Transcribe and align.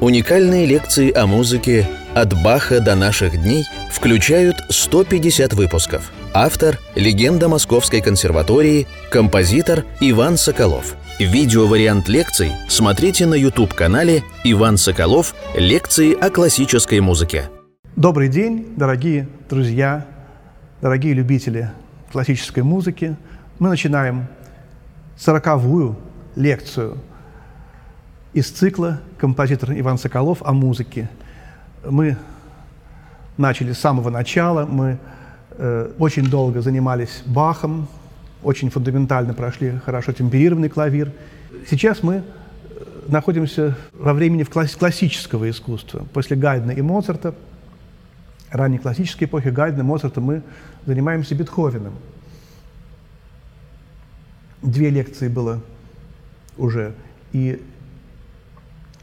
Уникальные 0.00 0.64
лекции 0.64 1.12
о 1.12 1.26
музыке 1.26 1.84
«От 2.14 2.32
Баха 2.44 2.78
до 2.78 2.94
наших 2.94 3.32
дней» 3.42 3.64
включают 3.90 4.54
150 4.68 5.54
выпусков. 5.54 6.12
Автор– 6.32 6.78
легенда 6.94 7.48
Московской 7.48 8.00
консерватории, 8.00 8.86
композитор 9.10 9.84
Иван 9.98 10.36
Соколов. 10.36 10.94
Видеовариант 11.18 12.08
лекций 12.08 12.52
смотрите 12.68 13.26
на 13.26 13.34
YouTube-канале 13.34 14.22
«Иван 14.44 14.76
Соколов. 14.76 15.34
Лекции 15.56 16.14
о 16.14 16.30
классической 16.30 17.00
музыке». 17.00 17.50
Добрый 17.96 18.28
день, 18.28 18.74
дорогие 18.76 19.28
друзья, 19.50 20.06
дорогие 20.80 21.12
любители 21.12 21.72
классической 22.12 22.62
музыки. 22.62 23.16
Мы 23.58 23.68
начинаем 23.68 24.28
сороковую 25.16 25.98
лекцию 26.36 26.98
из 28.38 28.50
цикла 28.50 29.00
«Композитор 29.18 29.72
Иван 29.72 29.98
Соколов 29.98 30.42
о 30.44 30.52
музыке». 30.52 31.10
Мы 31.84 32.16
начали 33.36 33.72
с 33.72 33.80
самого 33.80 34.10
начала, 34.10 34.64
мы 34.64 34.98
э, 35.50 35.90
очень 35.98 36.24
долго 36.30 36.62
занимались 36.62 37.22
Бахом, 37.26 37.88
очень 38.44 38.70
фундаментально 38.70 39.34
прошли 39.34 39.80
хорошо 39.84 40.12
темперированный 40.12 40.68
клавир. 40.68 41.10
Сейчас 41.68 42.04
мы 42.04 42.14
э, 42.14 42.22
находимся 43.08 43.76
во 43.92 44.14
времени 44.14 44.44
в 44.44 44.50
класс 44.50 44.76
классического 44.76 45.50
искусства. 45.50 46.06
После 46.12 46.36
Гайдна 46.36 46.70
и 46.70 46.80
Моцарта, 46.80 47.34
ранней 48.50 48.78
классической 48.78 49.24
эпохи 49.24 49.48
Гайдна 49.48 49.80
и 49.80 49.84
Моцарта, 49.84 50.20
мы 50.20 50.42
занимаемся 50.86 51.34
Бетховеном. 51.34 51.94
Две 54.62 54.90
лекции 54.90 55.26
было 55.26 55.60
уже. 56.56 56.94
И 57.32 57.60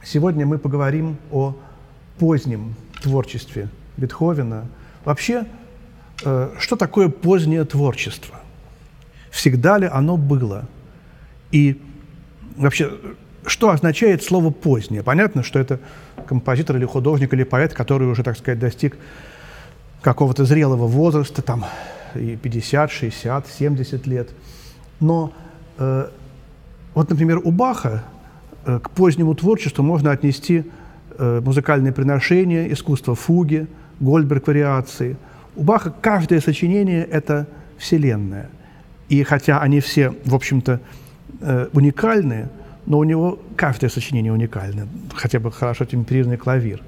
сегодня 0.05 0.45
мы 0.45 0.57
поговорим 0.57 1.17
о 1.31 1.55
позднем 2.19 2.75
творчестве 3.01 3.69
Бетховена. 3.97 4.65
Вообще, 5.03 5.45
э, 6.23 6.53
что 6.59 6.75
такое 6.75 7.09
позднее 7.09 7.65
творчество? 7.65 8.39
Всегда 9.31 9.77
ли 9.77 9.87
оно 9.87 10.15
было? 10.15 10.65
И 11.51 11.81
вообще, 12.55 12.91
что 13.45 13.69
означает 13.69 14.23
слово 14.23 14.49
«позднее»? 14.51 15.03
Понятно, 15.03 15.43
что 15.43 15.59
это 15.59 15.79
композитор 16.27 16.77
или 16.77 16.85
художник 16.85 17.33
или 17.33 17.43
поэт, 17.43 17.73
который 17.73 18.07
уже, 18.07 18.23
так 18.23 18.37
сказать, 18.37 18.59
достиг 18.59 18.97
какого-то 20.01 20.45
зрелого 20.45 20.87
возраста, 20.87 21.41
там, 21.41 21.65
и 22.15 22.37
50, 22.37 22.91
60, 22.91 23.47
70 23.47 24.07
лет. 24.07 24.29
Но 24.99 25.33
э, 25.77 26.09
вот, 26.93 27.09
например, 27.09 27.41
у 27.43 27.51
Баха 27.51 28.03
к 28.65 28.89
позднему 28.91 29.35
творчеству 29.35 29.83
можно 29.83 30.11
отнести 30.11 30.63
э, 31.17 31.41
музыкальные 31.43 31.93
приношения, 31.93 32.71
искусство 32.71 33.15
фуги, 33.15 33.67
Гольдберг 33.99 34.47
вариации. 34.47 35.17
У 35.55 35.63
Баха 35.63 35.93
каждое 36.01 36.41
сочинение– 36.41 37.03
это 37.11 37.47
вселенная. 37.77 38.49
И 39.07 39.23
хотя 39.23 39.59
они 39.59 39.79
все, 39.79 40.13
в 40.25 40.35
общем-то, 40.35 40.79
э, 41.41 41.67
уникальны, 41.73 42.49
но 42.85 42.97
у 42.99 43.03
него 43.03 43.39
каждое 43.55 43.89
сочинение 43.89 44.33
уникальное, 44.33 44.87
хотя 45.13 45.39
бы 45.39 45.51
хорошо 45.51 45.85
темперированный 45.85 46.37
клавир. 46.37 46.81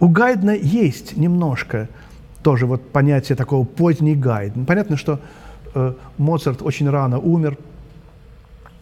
У 0.00 0.08
Гайдна 0.08 0.50
есть 0.50 1.16
немножко 1.16 1.88
тоже 2.42 2.66
вот 2.66 2.90
понятие 2.90 3.36
такого 3.36 3.64
поздний 3.64 4.14
Гайден. 4.14 4.66
Понятно, 4.66 4.96
что 4.96 5.20
э, 5.74 5.94
Моцарт 6.18 6.62
очень 6.62 6.90
рано 6.90 7.18
умер– 7.18 7.56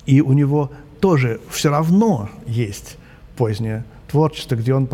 и 0.07 0.21
у 0.21 0.33
него 0.33 0.71
тоже 1.03 1.41
все 1.51 1.69
равно 1.69 2.29
есть 2.47 2.97
позднее 3.37 3.83
творчество, 4.07 4.55
где 4.55 4.73
он 4.73 4.89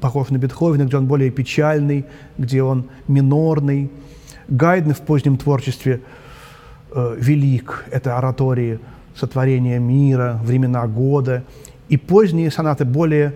похож 0.00 0.30
на 0.30 0.36
Бетховена, 0.36 0.86
где 0.86 0.96
он 0.96 1.06
более 1.06 1.30
печальный, 1.30 2.04
где 2.36 2.64
он 2.64 2.86
минорный. 3.06 3.88
Гайден 4.48 4.92
в 4.92 5.00
позднем 5.02 5.36
творчестве 5.36 6.00
э, 6.90 7.16
велик. 7.16 7.84
Это 7.92 8.18
оратории 8.18 8.80
сотворения 9.14 9.78
мира, 9.78 10.40
времена 10.42 10.84
года. 10.88 11.44
И 11.88 11.96
поздние 11.96 12.50
сонаты 12.50 12.84
более 12.84 13.32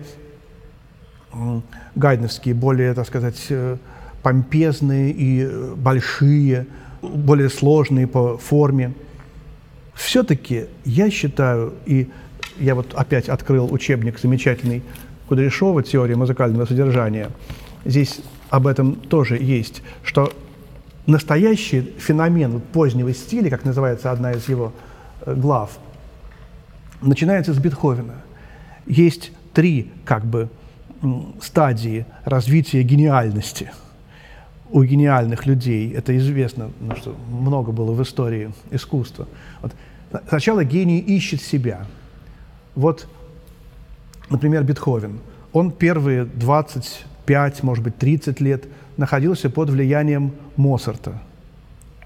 э, 1.31 1.61
гайдновские, 1.95 2.55
более, 2.55 2.93
так 2.93 3.07
сказать, 3.07 3.41
э, 3.49 3.77
помпезные 4.21 5.11
и 5.11 5.43
э, 5.45 5.75
большие, 5.77 6.67
более 7.01 7.49
сложные 7.49 8.05
по 8.05 8.37
форме– 8.37 8.93
все-таки 9.97 10.65
я 10.85 11.09
считаю, 11.09 11.73
и 11.85 12.07
я 12.59 12.75
вот 12.75 12.93
опять 12.93 13.29
открыл 13.29 13.71
учебник 13.71 14.19
замечательный 14.19 14.83
Кудряшова 15.27 15.83
«Теория 15.83 16.15
музыкального 16.15 16.65
содержания». 16.65 17.31
Здесь 17.83 18.21
об 18.49 18.67
этом 18.67 18.95
тоже 18.95 19.37
есть, 19.37 19.81
что 20.03 20.31
настоящий 21.07 21.93
феномен 21.97 22.61
позднего 22.61 23.13
стиля, 23.13 23.49
как 23.49 23.65
называется 23.65 24.11
одна 24.11 24.33
из 24.33 24.47
его 24.47 24.71
э, 25.25 25.33
глав, 25.33 25.77
начинается 27.01 27.53
с 27.53 27.57
Бетховена. 27.57 28.21
Есть 28.85 29.31
три 29.53 29.91
как 30.05 30.25
бы 30.25 30.49
стадии 31.41 32.05
развития 32.23 32.83
гениальности 32.83 33.71
у 34.71 34.83
гениальных 34.83 35.45
людей. 35.45 35.91
Это 35.93 36.17
известно, 36.17 36.71
ну, 36.79 36.95
что 36.95 37.15
много 37.29 37.71
было 37.71 37.91
в 37.91 38.01
истории 38.01 38.51
искусства. 38.71 39.27
Вот 39.61 39.73
Сначала 40.29 40.63
гений 40.63 40.99
ищет 40.99 41.41
себя. 41.41 41.85
Вот, 42.75 43.07
например, 44.29 44.63
Бетховен. 44.63 45.19
Он 45.51 45.71
первые 45.71 46.25
25, 46.25 47.63
может 47.63 47.83
быть, 47.83 47.97
30 47.97 48.39
лет 48.41 48.65
находился 48.95 49.49
под 49.49 49.69
влиянием 49.69 50.31
Моцарта. 50.55 51.19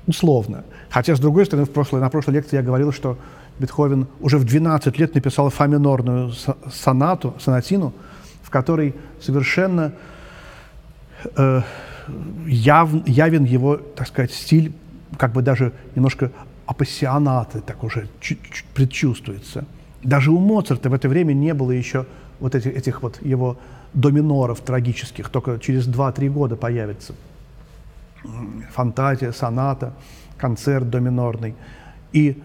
Условно. 0.08 0.64
Хотя, 0.90 1.16
с 1.16 1.20
другой 1.20 1.46
стороны, 1.46 1.68
в 1.68 1.72
прошлой, 1.72 2.02
на 2.02 2.10
прошлой 2.10 2.36
лекции 2.36 2.56
я 2.56 2.64
говорил, 2.64 2.92
что 2.92 3.18
Бетховен 3.60 4.08
уже 4.20 4.38
в 4.38 4.46
12 4.46 4.98
лет 4.98 5.14
написал 5.14 5.50
фа 5.50 5.68
минорную 5.68 6.32
сонату, 6.72 7.36
сонатину, 7.40 7.94
в 8.42 8.50
которой 8.50 8.96
совершенно 9.22 9.94
э, 11.36 11.62
яв, 12.48 13.08
явен 13.08 13.44
его, 13.44 13.78
так 13.78 14.08
сказать, 14.08 14.32
стиль, 14.32 14.74
как 15.18 15.34
бы 15.34 15.42
даже 15.42 15.74
немножко 15.96 16.32
апассионаты, 16.66 17.62
так 17.62 17.84
уже 17.84 18.08
чуть-чуть 18.20 18.66
предчувствуется. 18.74 19.66
Даже 20.04 20.32
у 20.32 20.40
Моцарта 20.40 20.90
в 20.90 20.94
это 20.94 21.10
время 21.10 21.34
не 21.34 21.54
было 21.54 21.72
еще 21.72 22.06
вот 22.40 22.56
этих, 22.56 22.76
этих 22.76 23.04
вот 23.04 23.22
его 23.22 23.58
доминоров 23.94 24.62
трагических, 24.62 25.30
только 25.30 25.60
через 25.60 25.88
2-3 25.88 26.30
года 26.30 26.56
появится 26.56 27.14
фантазия, 28.72 29.32
соната, 29.32 29.94
концерт 30.38 30.90
доминорный. 30.90 31.56
И 32.14 32.42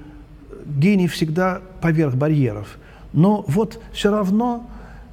гений 0.66 1.08
всегда 1.08 1.60
поверх 1.80 2.14
барьеров. 2.14 2.78
Но 3.12 3.44
вот 3.46 3.80
все 3.92 4.10
равно 4.10 4.68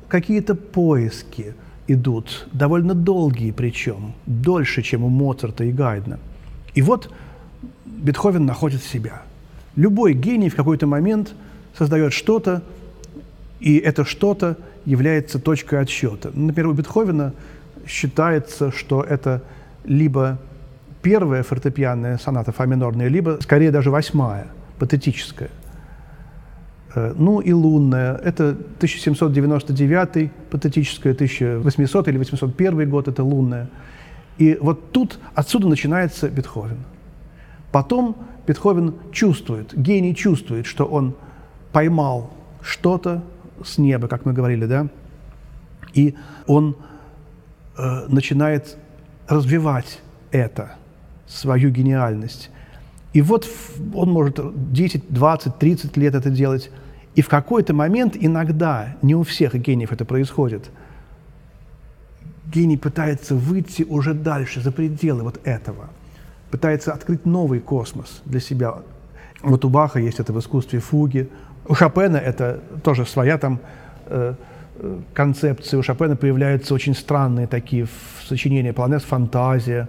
какие-то 0.08 0.56
поиски 0.56 1.56
идут, 1.88 2.48
довольно 2.52 2.94
долгие 2.94 3.52
причем, 3.52 4.14
дольше, 4.26 4.82
чем 4.82 5.04
у 5.04 5.10
Моцарта 5.10 5.64
и 5.64 5.72
Гайдна. 5.72 6.20
И 6.76 6.82
вот 6.82 7.12
Бетховен 7.86 8.46
находит 8.46 8.84
себя. 8.84 9.22
Любой 9.76 10.14
гений 10.14 10.50
в 10.50 10.56
какой-то 10.56 10.88
момент 10.88 11.34
создает 11.78 12.14
что-то, 12.14 12.62
и 13.60 13.78
это 13.78 14.06
что-то 14.06 14.58
является 14.86 15.40
точкой 15.40 15.80
отсчета. 15.82 16.32
Например, 16.34 16.72
у 16.72 16.74
Бетховена 16.74 17.34
считается, 17.88 18.72
что 18.72 19.02
это 19.02 19.42
либо 19.84 20.40
первая 21.02 21.44
фортепианная 21.44 22.18
соната 22.18 22.52
фа 22.52 22.66
минорная, 22.66 23.08
либо 23.08 23.40
скорее 23.42 23.72
даже 23.72 23.92
восьмая, 23.92 24.48
патетическая. 24.80 25.50
Э, 26.96 27.14
ну 27.18 27.40
и 27.40 27.52
лунная. 27.52 28.16
Это 28.16 28.50
1799 28.50 30.32
патетическая, 30.50 31.14
1800 31.14 32.08
или 32.08 32.18
801 32.18 32.90
год, 32.90 33.08
это 33.08 33.24
лунная. 33.24 33.70
И 34.38 34.58
вот 34.60 34.92
тут, 34.92 35.20
отсюда 35.36 35.68
начинается 35.68 36.30
Бетховен. 36.30 36.80
Потом 37.72 38.16
Бетховен 38.48 38.94
чувствует, 39.12 39.74
гений 39.76 40.16
чувствует, 40.16 40.66
что 40.66 40.86
он 40.86 41.16
поймал 41.72 42.32
что-то 42.62 43.24
с 43.64 43.78
неба, 43.78 44.08
как 44.08 44.26
мы 44.26 44.34
говорили, 44.34 44.66
да, 44.66 44.88
и 45.94 46.16
он 46.48 46.76
э, 47.78 48.06
начинает 48.08 48.78
развивать 49.28 50.02
это, 50.32 50.74
свою 51.28 51.70
гениальность. 51.70 52.50
И 53.14 53.22
вот 53.22 53.48
он 53.94 54.12
может 54.12 54.40
10, 54.74 55.10
20, 55.10 55.58
30 55.58 55.98
лет 55.98 56.16
это 56.16 56.30
делать, 56.30 56.72
и 57.16 57.22
в 57.22 57.30
какой-то 57.30 57.74
момент, 57.74 58.18
иногда, 58.20 58.96
не 59.02 59.16
у 59.16 59.24
всех 59.24 59.56
гениев 59.56 59.92
это 59.92 60.06
происходит, 60.06 60.72
гений 62.46 62.78
пытается 62.78 63.36
выйти 63.36 63.84
уже 63.84 64.14
дальше, 64.14 64.62
за 64.62 64.72
пределы 64.72 65.24
вот 65.24 65.40
этого– 65.44 65.90
пытается 66.54 66.94
открыть 66.94 67.26
новый 67.26 67.60
космос 67.60 68.22
для 68.26 68.40
себя. 68.40 68.76
Вот 69.42 69.66
у 69.66 69.70
Баха 69.70 69.98
есть 69.98 70.20
это 70.20 70.34
в 70.34 70.40
искусстве 70.40 70.78
фуги. 70.78 71.28
У 71.68 71.74
Шопена 71.74 72.18
это 72.18 72.62
тоже 72.84 73.08
своя 73.08 73.40
там 73.40 73.60
э, 74.06 74.36
э, 74.76 75.00
концепции 75.16 75.78
у 75.78 75.82
Шопена 75.82 76.16
появляются 76.16 76.76
очень 76.76 76.94
странные 76.94 77.48
такие 77.48 77.88
сочинения, 78.30 78.72
полонез 78.72 79.02
«Фантазия», 79.02 79.88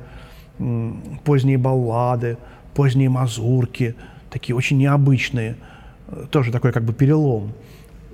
поздние 1.24 1.58
баллады, 1.58 2.38
поздние 2.72 3.10
мазурки, 3.10 3.94
такие 4.30 4.56
очень 4.56 4.78
необычные, 4.78 5.56
тоже 6.30 6.52
такой 6.52 6.72
как 6.72 6.84
бы 6.84 6.92
перелом. 6.92 7.52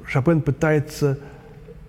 Шопен 0.07 0.43
пытается 0.43 1.19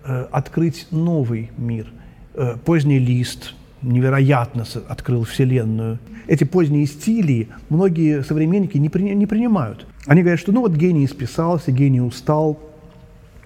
э, 0.04 0.26
открыть 0.30 0.86
новый 0.90 1.50
мир. 1.56 1.86
Э, 2.34 2.56
поздний 2.64 2.98
лист 2.98 3.54
невероятно 3.82 4.64
открыл 4.88 5.24
Вселенную. 5.24 5.98
Эти 6.26 6.44
поздние 6.44 6.86
стили 6.86 7.48
многие 7.68 8.22
современники 8.22 8.78
не, 8.78 8.88
при, 8.88 9.02
не 9.02 9.26
принимают. 9.26 9.86
Они 10.06 10.22
говорят, 10.22 10.40
что 10.40 10.52
ну 10.52 10.60
вот 10.60 10.72
гений 10.72 11.06
списался, 11.06 11.72
гений 11.72 12.00
устал, 12.00 12.58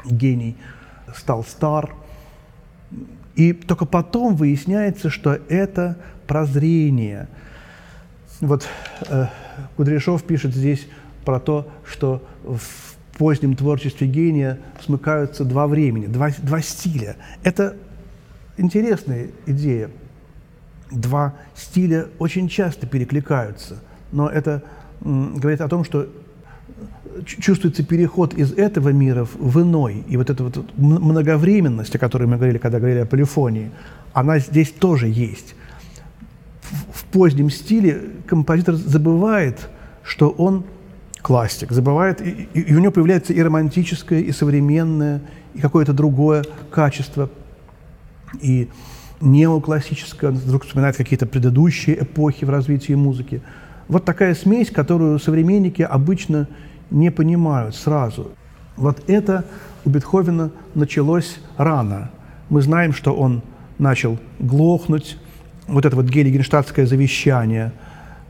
гений 0.04 0.56
стал 1.16 1.44
стар. 1.44 1.94
И 3.34 3.52
только 3.52 3.86
потом 3.86 4.36
выясняется, 4.36 5.10
что 5.10 5.38
это 5.48 5.96
прозрение. 6.26 7.28
Вот 8.40 8.66
э, 9.08 9.26
Кудряшов 9.76 10.22
пишет 10.22 10.54
здесь 10.54 10.86
про 11.26 11.40
то, 11.40 11.68
что 11.84 12.22
в 12.44 13.18
позднем 13.18 13.56
творчестве 13.56 14.06
гения 14.06 14.60
смыкаются 14.82 15.44
два 15.44 15.66
времени, 15.66 16.06
два, 16.06 16.30
два 16.38 16.62
стиля. 16.62 17.16
Это 17.42 17.76
интересная 18.56 19.28
идея. 19.44 19.90
Два 20.90 21.34
стиля 21.54 22.06
очень 22.20 22.48
часто 22.48 22.86
перекликаются, 22.86 23.82
но 24.12 24.28
это 24.28 24.62
говорит 25.00 25.60
о 25.60 25.68
том, 25.68 25.84
что 25.84 26.08
чувствуется 27.24 27.82
переход 27.84 28.34
из 28.34 28.52
этого 28.52 28.90
мира 28.90 29.24
в 29.24 29.60
иной. 29.60 30.04
И 30.08 30.16
вот 30.16 30.30
эта 30.30 30.44
вот 30.44 30.64
многовременность, 30.76 31.96
о 31.96 31.98
которой 31.98 32.26
мы 32.28 32.36
говорили, 32.36 32.58
когда 32.58 32.78
говорили 32.78 33.00
о 33.00 33.06
полифонии, 33.06 33.72
она 34.12 34.38
здесь 34.38 34.70
тоже 34.70 35.08
есть. 35.08 35.56
В 36.92 37.04
позднем 37.06 37.50
стиле 37.50 38.00
композитор 38.26 38.76
забывает, 38.76 39.68
что 40.04 40.30
он 40.30 40.64
классик, 41.22 41.72
забывает, 41.72 42.20
и, 42.20 42.48
и 42.54 42.74
у 42.74 42.78
него 42.78 42.92
появляется 42.92 43.32
и 43.32 43.42
романтическое, 43.42 44.20
и 44.20 44.32
современное, 44.32 45.22
и 45.54 45.60
какое-то 45.60 45.92
другое 45.92 46.44
качество, 46.70 47.30
и 48.40 48.68
неоклассическое, 49.20 50.30
он 50.30 50.36
вдруг 50.36 50.64
вспоминает 50.64 50.96
какие-то 50.96 51.26
предыдущие 51.26 52.02
эпохи 52.02 52.44
в 52.44 52.50
развитии 52.50 52.92
музыки. 52.92 53.42
Вот 53.88 54.04
такая 54.04 54.34
смесь, 54.34 54.70
которую 54.70 55.18
современники 55.18 55.82
обычно 55.82 56.48
не 56.90 57.10
понимают 57.10 57.74
сразу. 57.74 58.32
Вот 58.76 59.08
это 59.08 59.44
у 59.84 59.90
Бетховена 59.90 60.50
началось 60.74 61.38
рано. 61.56 62.10
Мы 62.50 62.62
знаем, 62.62 62.92
что 62.92 63.14
он 63.14 63.42
начал 63.78 64.18
глохнуть. 64.38 65.18
Вот 65.66 65.86
это 65.86 65.96
вот 65.96 66.06
гелигенштадтское 66.06 66.86
завещание, 66.86 67.72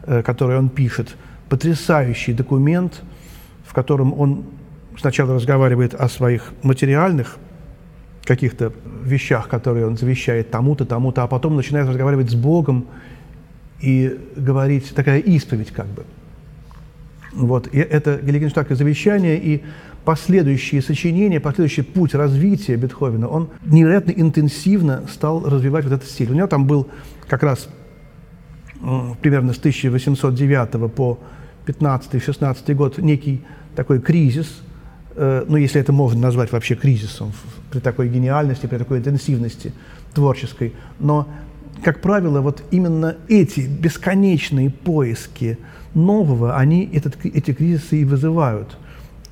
э, 0.07 0.23
которое 0.23 0.59
он 0.59 0.69
пишет, 0.69 1.17
потрясающий 1.49 2.33
документ, 2.33 3.03
в 3.65 3.75
котором 3.75 4.19
он 4.19 4.45
сначала 4.99 5.35
разговаривает 5.35 5.95
о 5.95 6.09
своих 6.09 6.53
материальных 6.63 7.37
каких-то 8.25 8.73
вещах, 9.05 9.49
которые 9.49 9.87
он 9.87 9.97
завещает 9.97 10.51
тому-то, 10.51 10.85
тому-то, 10.85 11.23
а 11.23 11.27
потом 11.27 11.57
начинает 11.57 11.89
разговаривать 11.89 12.31
с 12.31 12.35
Богом 12.35 12.87
и 13.81 14.19
говорить, 14.37 14.95
такая 14.95 15.21
исповедь 15.21 15.71
как 15.71 15.87
бы– 15.87 16.05
вот. 17.37 17.69
И 17.73 17.79
это 17.79 18.19
Геликенштадтское 18.23 18.77
завещание 18.77 19.39
и 19.39 19.63
последующие 20.05 20.81
сочинения, 20.81 21.39
последующий 21.39 21.85
путь 21.85 22.15
развития 22.15 22.77
Бетховена, 22.77 23.29
он 23.29 23.51
невероятно 23.65 24.13
интенсивно 24.13 25.03
стал 25.13 25.45
развивать 25.45 25.85
вот 25.85 25.93
этот 25.93 26.09
стиль. 26.09 26.31
У 26.31 26.35
него 26.35 26.47
там 26.47 26.67
был 26.67 26.89
как 27.29 27.43
раз 27.43 27.69
примерно 29.21 29.53
с 29.53 29.59
1809 29.59 30.93
по 30.93 31.19
15-16 31.67 32.75
год 32.75 32.99
некий 32.99 33.43
такой 33.75 34.01
кризис, 34.01 34.63
э, 35.15 35.45
ну, 35.49 35.57
если 35.57 35.81
это 35.81 35.93
можно 35.93 36.21
назвать 36.21 36.53
вообще 36.53 36.75
кризисом 36.75 37.33
при 37.71 37.81
такой 37.81 38.09
гениальности, 38.09 38.67
при 38.67 38.79
такой 38.79 38.99
интенсивности 38.99 39.73
творческой. 40.15 40.73
Но, 40.99 41.29
как 41.83 42.01
правило, 42.01 42.41
вот 42.41 42.63
именно 42.71 43.17
эти 43.29 43.61
бесконечные 43.61 44.71
поиски– 44.71 45.59
нового, 45.97 46.57
они 46.57 46.89
этот, 46.93 47.17
эти 47.25 47.53
кризисы 47.53 48.03
и 48.03 48.05
вызывают. 48.05 48.77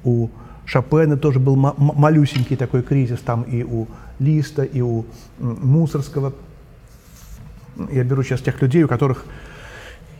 У 0.02 0.28
Шопена 0.64 1.16
тоже 1.16 1.38
был 1.38 1.56
малюсенький 1.56 2.56
такой 2.56 2.82
кризис, 2.82 3.20
там 3.20 3.42
и 3.42 3.62
у 3.62 3.86
Листа, 4.18 4.64
и 4.64 4.80
у 4.80 5.04
Мусорского. 5.38 6.32
Я 7.92 8.02
беру 8.04 8.22
сейчас 8.22 8.40
тех 8.40 8.60
людей, 8.62 8.82
у 8.82 8.88
которых 8.88 9.26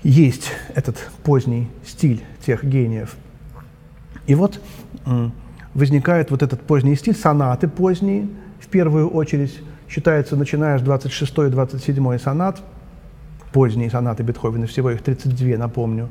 есть 0.05 0.53
этот 0.75 0.97
поздний 1.25 1.69
стиль 1.85 2.23
тех 2.47 2.63
гениев. 2.63 3.17
И 4.27 4.35
вот 4.35 4.61
возникает 5.75 6.31
вот 6.31 6.43
этот 6.43 6.61
поздний 6.61 6.95
стиль, 6.95 7.17
сонаты 7.17 7.67
поздние, 7.67 8.29
в 8.61 8.69
первую 8.69 9.09
очередь, 9.09 9.61
считается, 9.89 10.37
начиная 10.37 10.79
с 10.79 10.83
26-27 10.83 12.19
сонат, 12.19 12.63
поздние 13.53 13.91
сонаты 13.91 14.23
Бетховена, 14.23 14.67
всего 14.67 14.91
их 14.91 15.03
32, 15.03 15.59
напомню, 15.59 16.09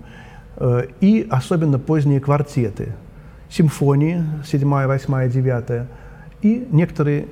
Э, 0.56 0.86
и 1.02 1.28
особенно 1.30 1.80
поздние 1.80 2.20
квартеты, 2.20 2.94
симфонии, 3.50 4.24
7, 4.46 4.68
8, 4.68 5.32
9, 5.32 5.88
и 6.42 6.68
некоторые 6.72 7.28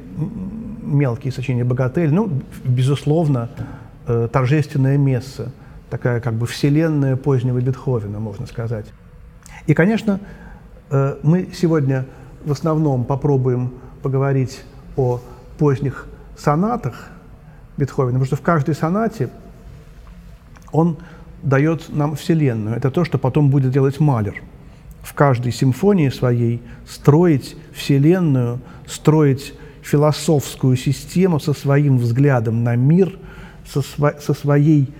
мелкие 0.81 1.31
сочинения 1.31 1.63
«Богатель», 1.63 2.11
ну, 2.13 2.29
безусловно, 2.63 3.49
э, 4.07 4.27
торжественное 4.31 4.97
месса, 4.97 5.51
такая 5.91 6.21
как 6.21 6.33
бы 6.33 6.47
вселенная 6.47 7.17
позднего 7.17 7.59
Бетховена, 7.59 8.19
можно 8.19 8.47
сказать. 8.47 8.85
И, 9.67 9.73
конечно, 9.73 10.19
э, 10.89 11.17
мы 11.21 11.49
сегодня 11.53 12.05
в 12.45 12.51
основном 12.51 13.03
попробуем 13.03 13.73
поговорить 14.01 14.63
о 14.95 15.19
поздних 15.59 16.07
сонатах 16.37 17.09
Бетховена, 17.77 18.13
потому 18.13 18.25
что 18.25 18.37
в 18.37 18.41
каждой 18.41 18.73
сонате 18.73 19.29
он 20.71 20.97
дает 21.43 21.89
нам 21.89 22.15
Вселенную. 22.15 22.77
Это 22.77 22.89
то, 22.89 23.03
что 23.03 23.17
потом 23.17 23.49
будет 23.49 23.71
делать 23.71 23.99
Малер. 23.99 24.41
В 25.03 25.13
каждой 25.13 25.51
симфонии 25.51 26.09
своей 26.09 26.61
строить 26.87 27.57
Вселенную, 27.73 28.61
строить 28.87 29.53
философскую 29.81 30.77
систему 30.77 31.39
со 31.39 31.53
своим 31.53 31.97
взглядом 31.97 32.63
на 32.63 32.75
мир, 32.75 33.17
со, 33.67 33.79
сво- 33.79 34.19
со 34.21 34.33
своей 34.33 34.93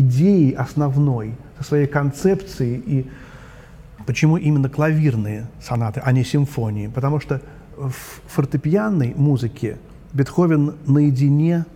идеей 0.00 0.52
основной, 0.52 1.34
со 1.58 1.64
своей 1.64 1.86
концепцией. 1.86 2.82
И 2.86 3.06
почему 4.06 4.36
именно 4.36 4.68
клавирные 4.68 5.46
сонаты, 5.60 6.00
а 6.04 6.12
не 6.12 6.24
симфонии? 6.24 6.88
Потому 6.88 7.20
что 7.20 7.40
в 7.76 7.94
фортепианной 8.28 9.14
музыке 9.16 9.76
Бетховен 10.12 10.74
наедине 10.86 11.66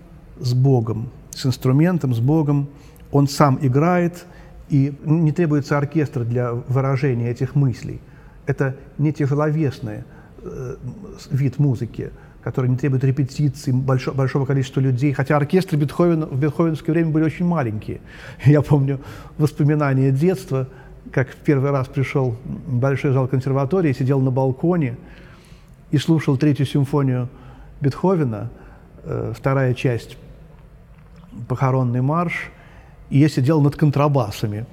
с 0.40 0.54
Богом, 0.54 1.10
с 1.30 1.46
инструментом, 1.46 2.14
с 2.14 2.20
Богом– 2.20 2.68
он 3.12 3.28
сам 3.28 3.58
играет, 3.60 4.26
и 4.68 4.94
не 5.04 5.32
требуется 5.32 5.76
оркестр 5.76 6.24
для 6.24 6.52
выражения 6.52 7.30
этих 7.30 7.54
мыслей. 7.54 8.00
Это 8.46 8.76
не 8.98 9.12
тяжеловесный 9.12 10.04
э, 10.42 10.76
вид 11.30 11.58
музыки, 11.58 12.10
который 12.42 12.70
не 12.70 12.76
требует 12.76 13.04
репетиций 13.04 13.72
большого, 13.72 14.16
большого 14.16 14.46
количества 14.46 14.80
людей, 14.80 15.12
хотя 15.12 15.36
оркестры 15.36 15.78
Бетховена 15.78 16.26
в 16.26 16.38
бетховенское 16.38 16.92
время 16.92 17.10
были 17.10 17.24
очень 17.24 17.44
маленькие. 17.44 18.00
Я 18.44 18.62
помню 18.62 19.00
воспоминания 19.38 20.10
детства, 20.10 20.68
как 21.12 21.30
в 21.30 21.36
первый 21.36 21.70
раз 21.70 21.88
пришел 21.88 22.36
в 22.44 22.74
большой 22.74 23.12
зал 23.12 23.28
консерватории, 23.28 23.92
сидел 23.92 24.20
на 24.20 24.30
балконе 24.30 24.96
и 25.90 25.98
слушал 25.98 26.36
третью 26.36 26.66
симфонию 26.66 27.28
Бетховена, 27.80 28.50
э, 29.04 29.32
вторая 29.36 29.74
часть, 29.74 30.16
похоронный 31.48 32.00
марш– 32.00 32.50
и 33.10 33.18
я 33.18 33.28
сидел 33.28 33.60
над 33.60 33.76
контрабасами. 33.76 34.66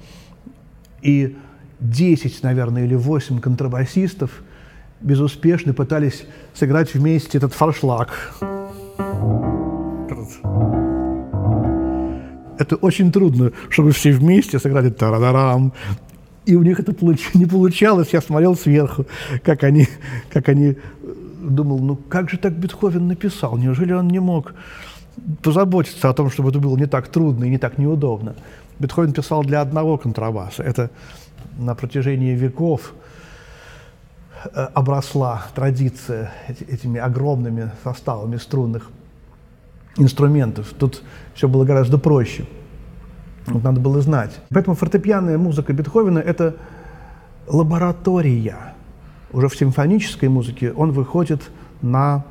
И 1.02 1.36
10, 1.80 2.42
наверное, 2.42 2.84
или 2.84 2.94
8 2.94 3.40
контрабасистов 3.40 4.42
безуспешно 5.00 5.74
пытались 5.74 6.24
сыграть 6.54 6.94
вместе 6.94 7.38
этот 7.38 7.54
фаршлаг. 7.54 8.34
Это 12.58 12.76
очень 12.76 13.12
трудно, 13.12 13.52
чтобы 13.68 13.92
все 13.92 14.10
вместе 14.12 14.58
сыграли 14.58 14.90
тарадарам. 14.90 15.72
И 16.44 16.56
у 16.56 16.62
них 16.62 16.80
это 16.80 16.94
не 17.34 17.46
получалось. 17.46 18.08
Я 18.12 18.20
смотрел 18.20 18.56
сверху, 18.56 19.06
как 19.44 19.64
они, 19.64 19.86
как 20.32 20.48
они 20.48 20.76
думал, 21.40 21.78
ну 21.78 21.96
как 21.96 22.30
же 22.30 22.38
так 22.38 22.54
Бетховен 22.54 23.06
написал? 23.06 23.56
Неужели 23.56 23.92
он 23.92 24.08
не 24.08 24.18
мог 24.18 24.54
позаботиться 25.42 26.08
о 26.08 26.14
том, 26.14 26.30
чтобы 26.30 26.50
это 26.50 26.58
было 26.58 26.76
не 26.76 26.86
так 26.86 27.08
трудно 27.08 27.44
и 27.44 27.50
не 27.50 27.58
так 27.58 27.78
неудобно. 27.78 28.34
Бетховен 28.78 29.12
писал 29.12 29.42
для 29.42 29.60
одного 29.60 29.98
контрабаса. 29.98 30.62
Это 30.62 30.90
на 31.58 31.74
протяжении 31.74 32.34
веков 32.34 32.92
э, 32.94 33.07
обросла 34.74 35.42
традиция 35.54 36.32
этими 36.48 37.00
огромными 37.00 37.72
составами 37.82 38.36
струнных 38.36 38.90
инструментов. 39.96 40.72
Тут 40.78 41.02
все 41.34 41.48
было 41.48 41.64
гораздо 41.64 41.98
проще. 41.98 42.44
Вот 43.46 43.62
надо 43.62 43.80
было 43.80 44.00
знать. 44.00 44.38
Поэтому 44.50 44.76
фортепианная 44.76 45.38
музыка 45.38 45.72
Бетховена– 45.72 46.20
это 46.24 46.56
лаборатория. 47.46 48.74
Уже 49.32 49.48
в 49.48 49.56
симфонической 49.56 50.28
музыке 50.28 50.72
он 50.72 50.92
выходит 50.92 51.50
на 51.82 52.24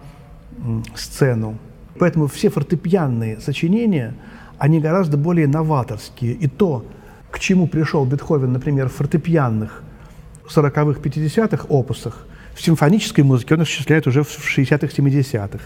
сцену. 0.95 1.57
Поэтому 1.99 2.27
все 2.27 2.49
фортепианные 2.49 3.39
сочинения, 3.39 4.13
они 4.57 4.79
гораздо 4.79 5.17
более 5.17 5.47
новаторские. 5.47 6.33
И 6.33 6.47
то, 6.47 6.85
к 7.31 7.39
чему 7.39 7.67
пришел 7.67 8.05
Бетховен, 8.05 8.53
например, 8.53 8.89
в 8.89 8.93
фортепианных 8.93 9.83
40-х, 10.47 10.99
50-х 11.01 11.65
опусах, 11.69 12.25
в 12.55 12.61
симфонической 12.61 13.23
музыке 13.23 13.53
он 13.53 13.61
осуществляет 13.61 14.07
уже 14.07 14.23
в 14.23 14.27
60-х, 14.27 14.87
70-х. 14.87 15.59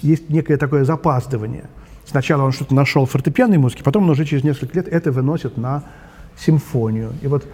Есть 0.00 0.30
некое 0.30 0.56
такое 0.56 0.84
запаздывание. 0.84 1.64
Сначала 2.04 2.42
он 2.42 2.52
что-то 2.52 2.74
нашел 2.74 3.04
в 3.04 3.10
фортепианной 3.10 3.58
музыке, 3.58 3.82
потом 3.82 4.04
он 4.04 4.10
уже 4.10 4.24
через 4.24 4.44
несколько 4.44 4.76
лет 4.76 4.88
это 4.88 5.10
выносит 5.10 5.56
на 5.56 5.82
симфонию. 6.38 7.12
И 7.22 7.26
вот 7.26 7.44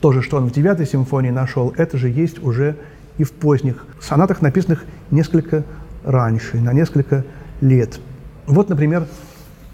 то 0.00 0.12
же, 0.12 0.20
что 0.20 0.36
он 0.36 0.46
в 0.46 0.52
девятой 0.52 0.86
симфонии 0.86 1.30
нашел, 1.30 1.72
это 1.76 1.96
же 1.96 2.10
есть 2.10 2.42
уже 2.42 2.76
и 3.16 3.24
в 3.24 3.32
поздних 3.32 3.86
сонатах, 4.00 4.42
написанных 4.42 4.84
несколько 5.10 5.64
раньше, 6.04 6.60
на 6.60 6.74
несколько 6.74 7.24
лет. 7.62 7.98
Вот, 8.46 8.68
например, 8.68 9.06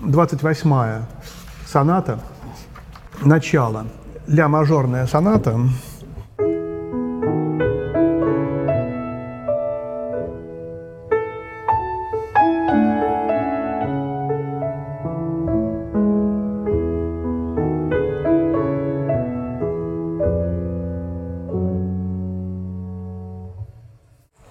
28-я 0.00 1.08
соната, 1.66 2.20
начало, 3.22 3.86
ля 4.26 4.48
мажорная 4.48 5.06
соната, 5.06 5.56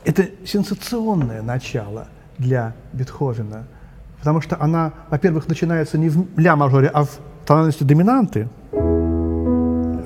Это 0.05 0.27
сенсационное 0.43 1.43
начало 1.43 2.07
для 2.39 2.73
Бетховена, 2.93 3.65
потому 4.17 4.41
что 4.41 4.59
она, 4.59 4.91
во-первых, 5.11 5.47
начинается 5.47 5.99
не 5.99 6.09
в 6.09 6.25
ля-мажоре, 6.35 6.87
а 6.87 7.03
в 7.03 7.19
тональности 7.45 7.83
доминанты, 7.83 8.49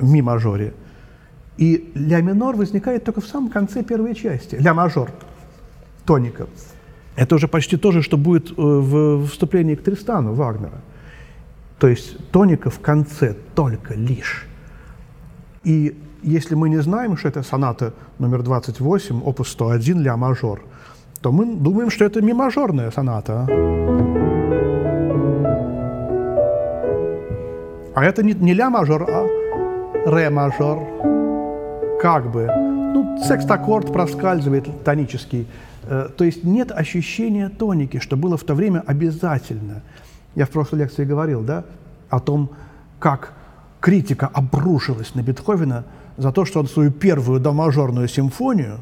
в 0.03 0.11
ми-мажоре. 0.11 0.73
И 1.57 1.91
ля 1.95 2.21
минор 2.21 2.55
возникает 2.55 3.03
только 3.03 3.21
в 3.21 3.27
самом 3.27 3.49
конце 3.49 3.83
первой 3.83 4.15
части. 4.15 4.55
Ля 4.55 4.73
мажор, 4.73 5.11
тоника. 6.05 6.47
Это 7.15 7.35
уже 7.35 7.47
почти 7.47 7.77
то 7.77 7.91
же, 7.91 8.01
что 8.01 8.17
будет 8.17 8.51
в 8.57 9.27
вступлении 9.27 9.75
к 9.75 9.83
Тристану 9.83 10.33
Вагнера. 10.33 10.81
То 11.79 11.87
есть 11.87 12.17
тоника 12.31 12.69
в 12.69 12.79
конце 12.79 13.35
только 13.55 13.93
лишь. 13.93 14.47
И 15.63 15.95
если 16.23 16.55
мы 16.55 16.69
не 16.69 16.81
знаем, 16.81 17.17
что 17.17 17.27
это 17.27 17.43
соната 17.43 17.93
номер 18.19 18.41
28, 18.41 19.21
опус 19.23 19.49
101, 19.49 20.01
ля 20.01 20.17
мажор, 20.17 20.61
то 21.21 21.31
мы 21.31 21.55
думаем, 21.55 21.89
что 21.89 22.05
это 22.05 22.21
ми 22.21 22.33
мажорная 22.33 22.91
соната. 22.91 23.47
А 27.95 28.03
это 28.03 28.23
не, 28.23 28.33
не 28.33 28.53
ля 28.53 28.69
мажор, 28.69 29.03
а 29.07 29.42
ре 30.05 30.29
мажор. 30.29 30.79
Как 32.01 32.29
бы. 32.31 32.45
Ну, 32.45 33.17
секст-аккорд 33.23 33.91
проскальзывает 33.91 34.83
тонический. 34.83 35.47
Э, 35.83 36.09
то 36.15 36.23
есть 36.23 36.43
нет 36.43 36.71
ощущения 36.71 37.49
тоники, 37.49 37.99
что 37.99 38.17
было 38.17 38.37
в 38.37 38.43
то 38.43 38.53
время 38.53 38.83
обязательно. 38.85 39.81
Я 40.35 40.45
в 40.45 40.49
прошлой 40.49 40.79
лекции 40.79 41.05
говорил, 41.05 41.41
да, 41.41 41.63
о 42.09 42.19
том, 42.19 42.49
как 42.99 43.33
критика 43.79 44.27
обрушилась 44.27 45.15
на 45.15 45.21
Бетховена– 45.21 45.83
за 46.17 46.31
то, 46.31 46.45
что 46.45 46.59
он 46.59 46.67
свою 46.67 46.91
первую 46.91 47.39
домажорную 47.39 48.07
симфонию 48.07 48.79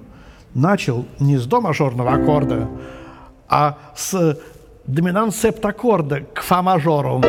начал 0.53 1.05
не 1.19 1.37
с 1.37 1.45
домажорного 1.45 2.13
аккорда, 2.13 2.67
а 3.47 3.77
с 3.95 4.37
доминант 4.85 5.35
септаккорда 5.35 6.21
к 6.33 6.41
фа-мажору. 6.41 7.21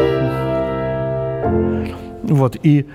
Вот, 2.25 2.57
и 2.63 2.89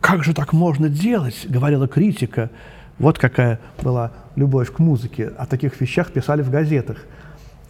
как 0.00 0.24
же 0.24 0.34
так 0.34 0.52
можно 0.52 0.88
делать, 0.88 1.46
говорила 1.48 1.86
критика. 1.86 2.50
Вот 2.98 3.18
какая 3.18 3.60
была 3.82 4.12
любовь 4.36 4.72
к 4.72 4.78
музыке. 4.78 5.32
О 5.38 5.46
таких 5.46 5.80
вещах 5.80 6.12
писали 6.12 6.42
в 6.42 6.50
газетах. 6.50 6.98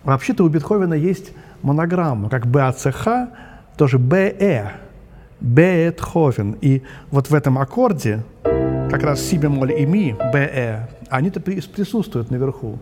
Вообще-то 0.05 0.45
у 0.45 0.49
Бетховена 0.49 0.97
есть 0.97 1.33
монограмма, 1.63 2.31
как 2.31 2.47
БАЦХ, 2.47 3.07
тоже 3.77 3.99
БЭ, 3.99 4.73
Бетховен. 5.41 6.57
И 6.61 6.83
вот 7.11 7.31
в 7.31 7.35
этом 7.35 7.59
аккорде 7.59 8.23
как 8.43 9.03
раз 9.03 9.21
си 9.21 9.37
бемоль 9.37 9.73
и 9.73 9.87
ми, 9.87 10.17
БЭ, 10.33 10.89
они-то 11.09 11.41
присутствуют 11.41 12.31
наверху. 12.31 12.79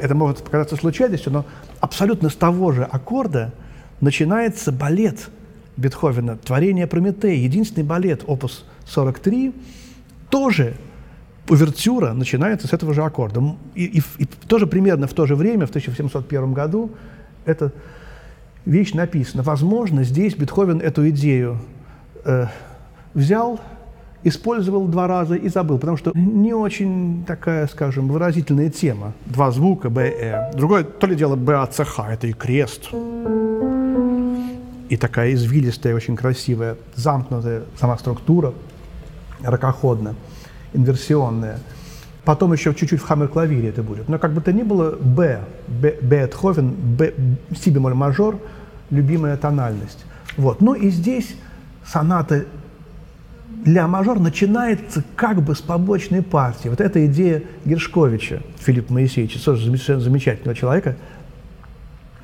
Это 0.00 0.14
может 0.14 0.42
показаться 0.42 0.76
случайностью, 0.76 1.32
но 1.32 1.44
абсолютно 1.80 2.30
с 2.30 2.34
того 2.34 2.72
же 2.72 2.84
аккорда 2.84 3.52
начинается 4.00 4.72
балет 4.72 5.28
Бетховена, 5.76 6.36
творение 6.36 6.86
Прометея, 6.86 7.36
единственный 7.36 7.84
балет, 7.84 8.22
опус 8.26 8.64
43, 8.86 9.52
тоже 10.30 10.74
увертюра 11.48 12.12
начинается 12.12 12.66
с 12.66 12.72
этого 12.72 12.94
же 12.94 13.02
аккорда. 13.02 13.56
И, 13.74 13.84
и, 13.84 14.02
и 14.18 14.24
тоже 14.48 14.66
примерно 14.66 15.06
в 15.06 15.12
то 15.12 15.26
же 15.26 15.36
время, 15.36 15.66
в 15.66 15.70
1701 15.70 16.52
году, 16.52 16.90
эта 17.44 17.72
вещь 18.64 18.92
написана. 18.92 19.42
Возможно, 19.42 20.02
здесь 20.02 20.34
Бетховен 20.34 20.80
эту 20.80 21.08
идею 21.10 21.58
э, 22.24 22.46
взял, 23.14 23.60
использовал 24.24 24.86
два 24.88 25.06
раза 25.06 25.36
и 25.36 25.48
забыл, 25.48 25.78
потому 25.78 25.96
что 25.96 26.10
не 26.14 26.52
очень 26.52 27.24
такая, 27.26 27.66
скажем, 27.68 28.08
выразительная 28.08 28.70
тема. 28.70 29.12
Два 29.26 29.50
звука 29.52 29.88
Б, 29.88 30.08
Э. 30.08 30.52
Другое, 30.52 30.84
то 30.84 31.06
ли 31.06 31.14
дело 31.14 31.36
Б, 31.36 31.54
А, 31.54 31.66
Ц, 31.66 31.84
Х, 31.84 32.12
это 32.12 32.26
и 32.26 32.32
крест. 32.32 32.90
И 34.88 34.96
такая 34.96 35.32
извилистая, 35.32 35.94
очень 35.94 36.16
красивая, 36.16 36.76
замкнутая 36.94 37.64
сама 37.78 37.98
структура, 37.98 38.54
ракоходная, 39.42 40.14
инверсионная. 40.72 41.58
Потом 42.24 42.52
еще 42.52 42.74
чуть-чуть 42.74 43.00
в 43.00 43.04
хаммер-клавире 43.04 43.68
это 43.68 43.82
будет. 43.82 44.08
Но 44.08 44.18
как 44.18 44.32
бы 44.32 44.40
то 44.40 44.52
ни 44.52 44.62
было, 44.62 44.96
Б, 44.96 45.40
Бетховен, 45.68 46.70
Б, 46.70 47.12
си 47.56 47.70
бемоль 47.70 47.94
мажор, 47.94 48.38
любимая 48.90 49.36
тональность. 49.36 50.04
Вот. 50.36 50.60
Ну 50.60 50.74
и 50.74 50.90
здесь 50.90 51.34
соната 51.84 52.46
ля 53.64 53.86
мажор 53.88 54.20
начинается 54.20 55.02
как 55.16 55.42
бы 55.42 55.54
с 55.54 55.60
побочной 55.60 56.22
партии. 56.22 56.68
Вот 56.68 56.80
эта 56.80 57.04
идея 57.06 57.42
Гершковича, 57.64 58.42
Филиппа 58.58 58.92
Моисеевича, 58.92 59.44
тоже 59.44 59.64
замечательного 60.00 60.54
человека, 60.54 60.96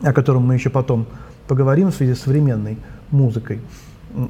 о 0.01 0.13
котором 0.13 0.47
мы 0.47 0.55
еще 0.55 0.71
потом 0.71 1.07
поговорим 1.47 1.91
в 1.91 1.95
связи 1.95 2.15
с 2.15 2.21
современной 2.21 2.79
музыкой. 3.11 3.61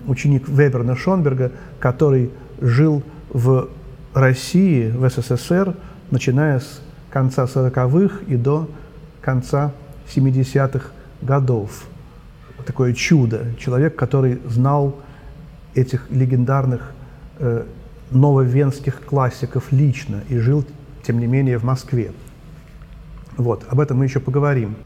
Ученик 0.07 0.49
Веберна 0.49 0.97
Шонберга, 0.97 1.52
который 1.81 2.31
жил 2.61 3.02
в 3.31 3.69
России, 4.14 4.90
в 4.90 5.09
СССР, 5.09 5.75
начиная 6.11 6.61
с 6.61 6.81
конца 7.11 7.45
40-х 7.45 8.21
и 8.26 8.37
до 8.37 8.69
конца 9.21 9.73
70-х 10.14 10.90
годов. 11.21 11.85
Такое 12.66 12.92
чудо. 12.92 13.47
Человек, 13.59 13.97
который 13.97 14.40
знал 14.49 14.97
этих 15.75 16.11
легендарных 16.11 16.92
э, 17.38 17.64
нововенских 18.11 19.02
классиков 19.04 19.73
лично 19.73 20.23
и 20.28 20.38
жил, 20.38 20.64
тем 21.02 21.19
не 21.19 21.26
менее, 21.26 21.59
в 21.59 21.64
Москве. 21.64 22.12
Вот, 23.37 23.64
об 23.69 23.81
этом 23.81 23.99
мы 23.99 24.04
еще 24.04 24.21
поговорим. 24.21 24.76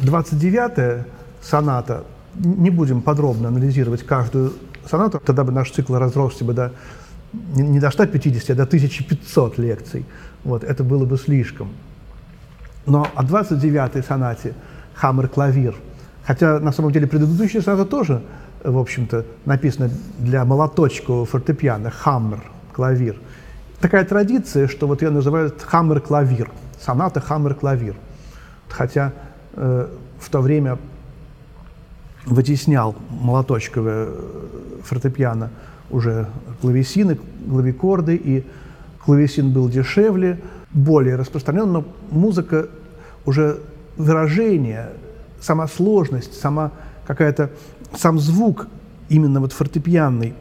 29-я 0.00 1.04
соната, 1.48 2.04
не 2.34 2.70
будем 2.70 3.02
подробно 3.02 3.48
анализировать 3.48 4.04
каждую 4.04 4.52
сонату, 4.88 5.20
тогда 5.24 5.44
бы 5.44 5.52
наш 5.52 5.70
цикл 5.70 5.94
разросся 5.94 6.44
бы 6.44 6.52
до, 6.52 6.72
не 7.32 7.80
до 7.80 7.90
150, 7.90 8.50
а 8.50 8.54
до 8.54 8.62
1500 8.64 9.58
лекций. 9.58 10.04
Вот, 10.44 10.64
это 10.64 10.84
было 10.84 11.04
бы 11.04 11.16
слишком. 11.16 11.68
Но 12.86 13.06
о 13.14 13.24
29-й 13.24 14.02
сонате 14.02 14.54
«Хаммер-клавир», 14.94 15.74
хотя 16.24 16.60
на 16.60 16.72
самом 16.72 16.92
деле 16.92 17.06
предыдущая 17.06 17.62
соната 17.62 17.84
тоже 17.84 18.22
в 18.66 18.78
общем-то, 18.78 19.24
написано 19.44 19.90
для 20.18 20.44
молоточкового 20.44 21.24
фортепиано, 21.24 21.90
хаммер, 21.90 22.42
клавир. 22.72 23.16
Такая 23.80 24.04
традиция, 24.04 24.68
что 24.68 24.86
вот 24.86 25.02
ее 25.02 25.10
называют 25.10 25.62
хаммер-клавир, 25.62 26.50
соната 26.80 27.20
хаммер-клавир. 27.20 27.94
Хотя 28.68 29.12
э, 29.54 29.88
в 30.18 30.30
то 30.30 30.40
время 30.40 30.78
вытеснял 32.26 32.94
молоточковое 33.08 34.08
фортепиано 34.82 35.50
уже 35.90 36.26
клавесины, 36.60 37.18
клавикорды, 37.48 38.16
и 38.16 38.44
Клавесин 39.06 39.52
был 39.52 39.68
дешевле, 39.68 40.40
более 40.72 41.14
распространен, 41.14 41.70
но 41.70 41.84
музыка 42.10 42.68
уже 43.24 43.60
выражение, 43.96 44.90
сама 45.40 45.68
сложность, 45.68 46.38
сама 46.38 46.72
какая-то, 47.06 47.50
сам 47.96 48.18
звук 48.18 48.66
именно 49.08 49.40
вот 49.40 49.52
фортепианный 49.52 50.34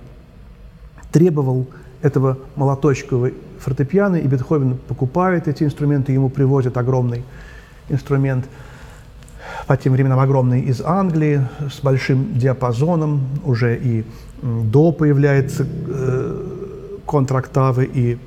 требовал 1.11 1.67
этого 2.01 2.39
молоточкового 2.55 3.31
фортепиано, 3.59 4.15
и 4.15 4.27
Бетховен 4.27 4.77
покупает 4.87 5.47
эти 5.47 5.63
инструменты, 5.63 6.11
ему 6.11 6.29
привозят 6.29 6.75
огромный 6.77 7.23
инструмент, 7.89 8.45
по 9.67 9.77
тем 9.77 9.93
временам 9.93 10.19
огромный 10.19 10.61
из 10.61 10.81
Англии, 10.81 11.41
с 11.71 11.81
большим 11.81 12.37
диапазоном, 12.37 13.21
уже 13.43 13.77
и 13.77 14.05
до 14.41 14.91
появляется 14.91 15.65
э, 15.65 16.41
контрактавы, 17.07 17.85
и 17.85 18.17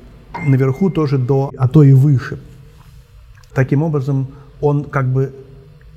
наверху 0.45 0.89
тоже 0.89 1.17
до, 1.17 1.51
а 1.57 1.67
то 1.67 1.83
и 1.83 1.93
выше. 1.93 2.39
Таким 3.53 3.83
образом, 3.83 4.27
он 4.61 4.83
как 4.83 5.07
бы 5.07 5.33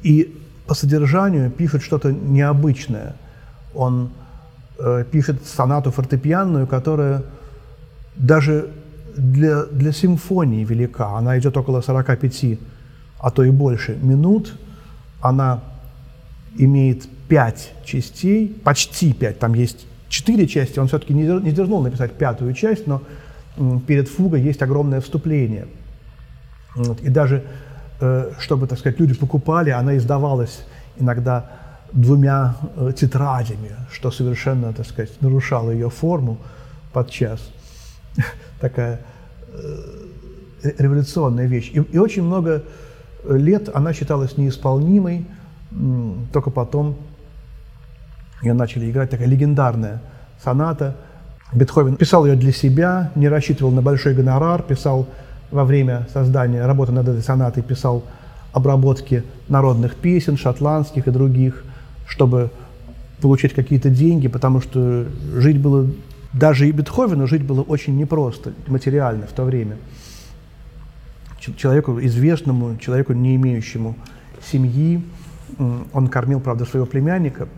и 0.03 0.39
по 0.67 0.75
содержанию 0.75 1.51
пишет 1.51 1.83
что-то 1.83 2.13
необычное. 2.13 3.15
Он 3.75 4.11
э, 4.79 5.05
пишет 5.11 5.45
сонату 5.47 5.91
фортепианную, 5.91 6.67
которая 6.67 7.23
даже 8.17 8.69
для, 9.17 9.65
для 9.65 9.93
симфонии 9.93 10.65
велика. 10.65 11.19
Она 11.19 11.39
идет 11.39 11.57
около 11.57 11.81
45, 11.81 12.59
а 13.19 13.31
то 13.31 13.45
и 13.45 13.51
больше 13.51 13.99
минут. 14.03 14.55
Она 15.23 15.63
имеет 16.59 17.09
пять 17.29 17.73
частей, 17.85 18.49
почти 18.63 19.15
пять, 19.15 19.39
там 19.39 19.55
есть 19.55 19.87
четыре 20.13 20.47
части. 20.47 20.79
Он 20.79 20.89
все-таки 20.89 21.15
не, 21.15 21.23
не 21.23 21.53
дерзнул 21.53 21.83
написать 21.83 22.13
пятую 22.13 22.53
часть, 22.53 22.87
но 22.87 23.03
перед 23.87 24.09
фугой 24.09 24.43
есть 24.43 24.61
огромное 24.63 25.01
вступление. 25.01 25.67
Вот. 26.75 27.01
И 27.01 27.09
даже, 27.09 27.45
э, 28.01 28.33
чтобы, 28.39 28.67
так 28.67 28.79
сказать, 28.79 29.01
люди 29.01 29.15
покупали, 29.15 29.71
она 29.71 29.97
издавалась 29.97 30.65
иногда 30.99 31.51
двумя 31.93 32.57
э, 32.77 32.93
тетрадями, 32.97 33.73
что 33.91 34.11
совершенно, 34.11 34.73
так 34.73 34.87
сказать, 34.87 35.11
нарушало 35.21 35.71
ее 35.71 35.91
форму 35.91 36.39
подчас. 36.93 37.41
Такая 38.61 39.01
э, 39.49 40.73
революционная 40.79 41.47
вещь. 41.47 41.71
И, 41.73 41.79
и 41.79 41.99
очень 41.99 42.23
много 42.23 42.65
лет 43.29 43.69
она 43.75 43.93
считалась 43.93 44.37
неисполнимой, 44.37 45.27
только 46.33 46.51
потом 46.51 46.97
ее 48.43 48.55
начали 48.55 48.91
играть, 48.91 49.11
такая 49.11 49.29
легендарная 49.29 50.03
соната. 50.43 50.97
Бетховен 51.53 51.97
писал 51.97 52.27
ее 52.27 52.35
для 52.35 52.53
себя, 52.53 53.13
не 53.15 53.29
рассчитывал 53.29 53.71
на 53.71 53.83
большой 53.83 54.15
гонорар, 54.15 54.63
писал 54.63 55.07
во 55.51 55.65
время 55.65 56.09
создания, 56.13 56.65
работы 56.65 56.93
над 56.93 57.07
этой 57.09 57.23
сонатой, 57.23 57.63
писал 57.63 58.05
обработки 58.53 59.23
народных 59.49 59.95
песен, 59.97 60.37
шотландских 60.37 61.07
и 61.07 61.11
других, 61.11 61.65
чтобы 62.07 62.51
получить 63.21 63.55
какие-то 63.55 63.89
деньги, 63.91 64.29
потому 64.29 64.61
что 64.61 65.07
жить 65.37 65.59
было, 65.59 65.87
даже 66.33 66.69
и 66.69 66.73
Бетховену 66.73 67.27
жить 67.27 67.45
было 67.45 67.63
очень 67.63 67.97
непросто, 67.97 68.53
материально 68.67 69.27
в 69.27 69.33
то 69.33 69.45
время. 69.45 69.77
Человеку 71.57 71.99
известному, 72.01 72.77
человеку, 72.77 73.15
не 73.15 73.35
имеющему 73.35 73.97
семьи, 74.41 75.03
он 75.93 76.07
кормил, 76.09 76.41
правда, 76.41 76.65
своего 76.65 76.87
племянника. 76.87 77.49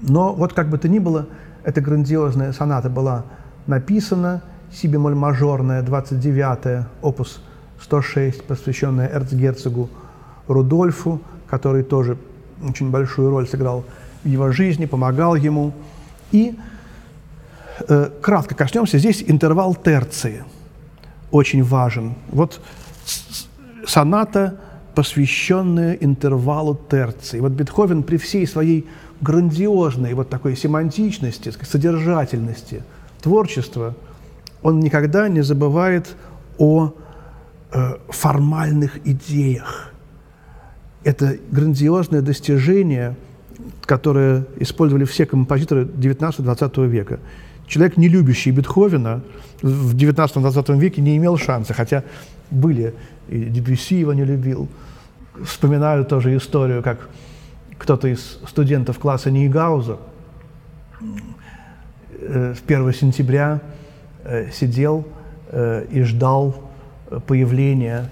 Но 0.00 0.32
вот 0.32 0.54
как 0.54 0.68
бы 0.68 0.78
то 0.78 0.88
ни 0.88 0.98
было, 0.98 1.26
эта 1.64 1.80
грандиозная 1.80 2.52
соната 2.52 2.88
была 2.88 3.24
написана, 3.66 4.42
си 4.72 4.88
бемоль 4.88 5.14
мажорная, 5.14 5.82
29-я, 5.82 6.88
опус 7.02 7.42
106, 7.82 8.44
посвященная 8.44 9.08
эрцгерцогу 9.08 9.90
Рудольфу, 10.46 11.20
который 11.48 11.82
тоже 11.82 12.16
очень 12.66 12.90
большую 12.90 13.30
роль 13.30 13.46
сыграл 13.46 13.84
в 14.24 14.28
его 14.28 14.52
жизни, 14.52 14.86
помогал 14.86 15.34
ему. 15.34 15.74
И 16.32 16.56
э, 17.88 18.10
кратко 18.22 18.54
коснемся, 18.54 18.98
здесь 18.98 19.22
интервал 19.26 19.74
терции 19.74 20.44
очень 21.30 21.62
важен. 21.62 22.14
Вот 22.30 22.60
соната, 23.86 24.60
посвященная 24.94 25.94
интервалу 25.94 26.78
терции. 26.90 27.40
Вот 27.40 27.52
Бетховен 27.52 28.02
при 28.02 28.16
всей 28.16 28.46
своей 28.46 28.86
грандиозной 29.20 30.14
вот 30.14 30.28
такой 30.28 30.56
семантичности, 30.56 31.52
содержательности 31.62 32.82
творчества, 33.20 33.94
он 34.62 34.80
никогда 34.80 35.28
не 35.28 35.42
забывает 35.42 36.16
о 36.58 36.92
э, 37.72 37.96
формальных 38.08 39.06
идеях. 39.06 39.92
Это 41.04 41.36
грандиозное 41.50 42.22
достижение, 42.22 43.16
которое 43.84 44.46
использовали 44.58 45.04
все 45.04 45.26
композиторы 45.26 45.84
19-20 45.84 46.86
века. 46.88 47.20
Человек, 47.68 47.98
не 47.98 48.08
любящий 48.08 48.50
Бетховена, 48.50 49.20
в 49.62 49.94
19-20 49.94 50.78
веке 50.78 51.02
не 51.02 51.16
имел 51.18 51.36
шанса, 51.36 51.74
хотя 51.74 52.02
были, 52.50 52.94
и 53.28 53.44
Дебюсси 53.44 54.00
его 54.00 54.14
не 54.14 54.24
любил. 54.24 54.68
Вспоминаю 55.44 56.04
тоже 56.04 56.36
историю, 56.36 56.82
как 56.82 57.08
кто-то 57.78 58.08
из 58.08 58.38
студентов 58.48 58.98
класса 58.98 59.30
Нейгауза 59.30 59.98
э, 62.20 62.54
в 62.54 62.64
1 62.64 62.92
сентября 62.94 63.60
э, 64.24 64.50
сидел 64.50 65.06
э, 65.48 65.86
и 65.90 66.02
ждал 66.02 66.56
появления 67.26 68.10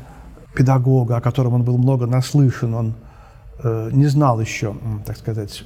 педагога, 0.55 1.17
о 1.17 1.21
котором 1.21 1.55
он 1.55 1.63
был 1.65 1.79
много 1.79 2.07
наслышан. 2.07 2.75
Он 2.75 2.95
не 3.93 4.07
знал 4.07 4.41
еще, 4.41 4.77
так 5.07 5.17
сказать, 5.17 5.65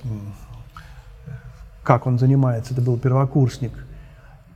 как 1.83 2.07
он 2.07 2.19
занимается. 2.19 2.75
Это 2.75 2.83
был 2.83 2.99
первокурсник. 2.99 3.73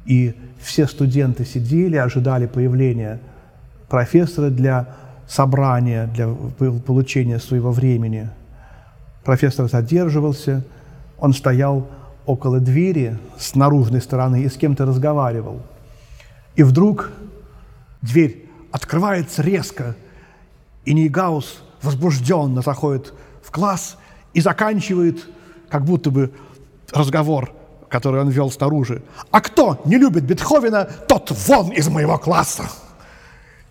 И 0.07 0.35
все 0.61 0.87
студенты 0.87 1.45
сидели, 1.45 1.97
ожидали 1.97 2.47
появления 2.47 3.21
профессора 3.89 4.51
для 4.51 4.89
собрания, 5.27 6.07
для 6.15 6.29
получения 6.29 7.39
своего 7.39 7.73
времени– 7.73 8.29
Профессор 9.25 9.69
задерживался, 9.69 10.63
он 11.19 11.33
стоял 11.33 11.89
около 12.27 12.61
двери 12.61 13.19
с 13.39 13.55
наружной 13.55 14.03
стороны 14.03 14.43
и 14.43 14.49
с 14.49 14.53
кем-то 14.55 14.85
разговаривал. 14.85 15.63
И 16.57 16.63
вдруг 16.63 17.11
дверь 18.03 18.47
открывается 18.71 19.43
резко, 19.43 19.97
и 20.85 20.93
Нейгаус 20.93 21.63
возбужденно 21.83 22.61
заходит 22.61 23.15
в 23.43 23.51
класс 23.51 23.97
и 24.35 24.41
заканчивает 24.41 25.27
как 25.71 25.85
будто 25.85 26.11
бы 26.11 26.31
разговор, 26.93 27.53
который 27.89 28.21
он 28.21 28.29
вел 28.29 28.51
снаружи. 28.51 29.03
«А 29.31 29.41
кто 29.41 29.81
не 29.85 29.99
любит 29.99 30.25
Бетховена, 30.25 30.85
тот 30.85 31.31
вон 31.47 31.71
из 31.71 31.89
моего 31.89 32.19
класса!» 32.19 32.65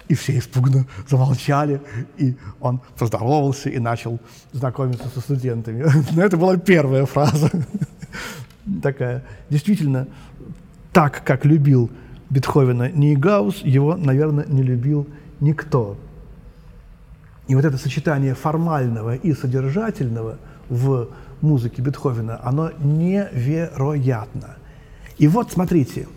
И 0.09 0.15
все 0.15 0.37
испуганно 0.37 0.85
замолчали, 1.09 1.81
и 2.17 2.35
он 2.59 2.81
поздоровался 2.97 3.69
и 3.69 3.79
начал 3.79 4.19
знакомиться 4.51 5.07
со 5.13 5.21
студентами. 5.21 5.85
Но 6.11 6.21
это 6.21 6.37
была 6.37 6.57
первая 6.57 7.05
фраза. 7.05 7.49
Такая. 8.81 9.23
Действительно, 9.49 10.07
так, 10.91 11.23
как 11.23 11.45
любил 11.45 11.89
Бетховена 12.29 12.89
Нейгаус, 12.89 13.61
его, 13.63 13.95
наверное, 13.95 14.45
не 14.45 14.63
любил 14.63 15.07
никто. 15.39 15.97
И 17.47 17.55
вот 17.55 17.65
это 17.65 17.77
сочетание 17.77 18.35
формального 18.35 19.15
и 19.15 19.33
содержательного 19.33 20.37
в 20.69 21.09
музыке 21.43 21.81
Бетховена, 21.81 22.39
оно 22.43 22.71
невероятно. 22.79 24.55
И 25.17 25.27
вот, 25.27 25.51
смотрите, 25.51 26.07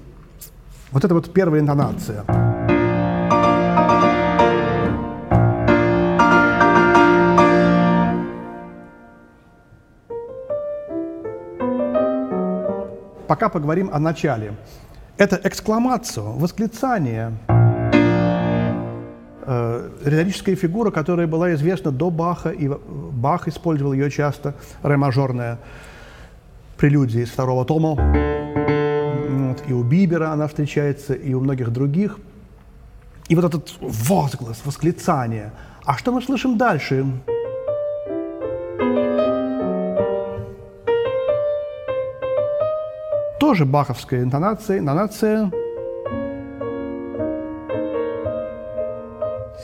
вот 0.91 1.05
это 1.05 1.15
вот 1.15 1.33
первая 1.33 1.61
интонация– 1.61 2.25
пока 13.37 13.49
поговорим 13.51 13.91
о 13.93 13.99
начале. 13.99 14.55
Это 15.19 15.39
экскламацию, 15.43 16.33
восклицание, 16.33 17.33
э, 19.47 19.91
риторическая 20.05 20.57
фигура, 20.57 20.91
которая 20.91 21.27
была 21.27 21.55
известна 21.55 21.91
до 21.91 22.11
Баха, 22.11 22.51
и 22.51 22.69
Бах 22.69 23.49
использовал 23.49 23.93
ее 23.93 24.11
часто, 24.11 24.55
ре-мажорная 24.83 25.59
прелюдия 26.77 27.23
из 27.23 27.31
второго 27.31 27.65
тома. 27.65 27.95
Вот, 29.29 29.63
и 29.67 29.73
у 29.73 29.83
Бибера 29.83 30.33
она 30.33 30.47
встречается, 30.49 31.15
и 31.15 31.33
у 31.35 31.41
многих 31.41 31.71
других. 31.71 32.19
И 33.29 33.35
вот 33.35 33.45
этот 33.45 33.73
возглас, 33.81 34.61
восклицание. 34.65 35.53
А 35.85 35.97
что 35.97 36.13
мы 36.13 36.21
слышим 36.23 36.59
дальше? 36.59 37.07
тоже 43.47 43.65
баховская 43.65 44.25
интонация, 44.25 44.79
интонация 44.79 45.53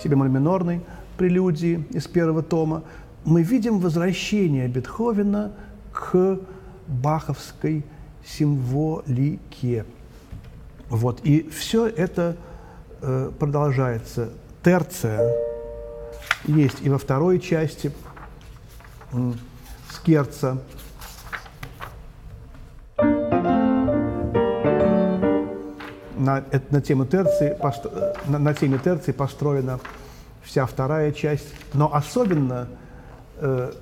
си 0.03 0.09
бемоль 0.09 0.29
минорной 0.29 0.81
прелюдии 1.17 1.85
из 1.91 2.07
первого 2.07 2.43
тома, 2.43 2.83
мы 3.25 3.43
видим 3.43 3.79
возвращение 3.79 4.67
Бетховена 4.67 5.53
к 5.93 6.39
баховской 6.89 7.85
символике. 8.25 9.85
Вот. 10.89 11.21
И 11.25 11.49
все 11.49 11.87
это 11.87 12.37
э, 13.01 13.31
продолжается. 13.39 14.31
Терция 14.65 15.21
есть 16.47 16.79
и 16.83 16.89
во 16.89 16.99
второй 16.99 17.39
части 17.39 17.93
э, 19.13 19.33
скерца. 19.91 20.59
На, 26.23 26.45
на, 26.71 26.81
тему 26.81 27.05
терции, 27.05 27.57
на, 28.29 28.39
на 28.39 28.55
теме 28.55 28.79
терции 28.79 29.11
построена 29.11 29.81
вся 30.43 30.67
вторая 30.67 31.11
часть, 31.11 31.53
но 31.75 31.93
особенно 31.93 32.69
э, 33.39 33.73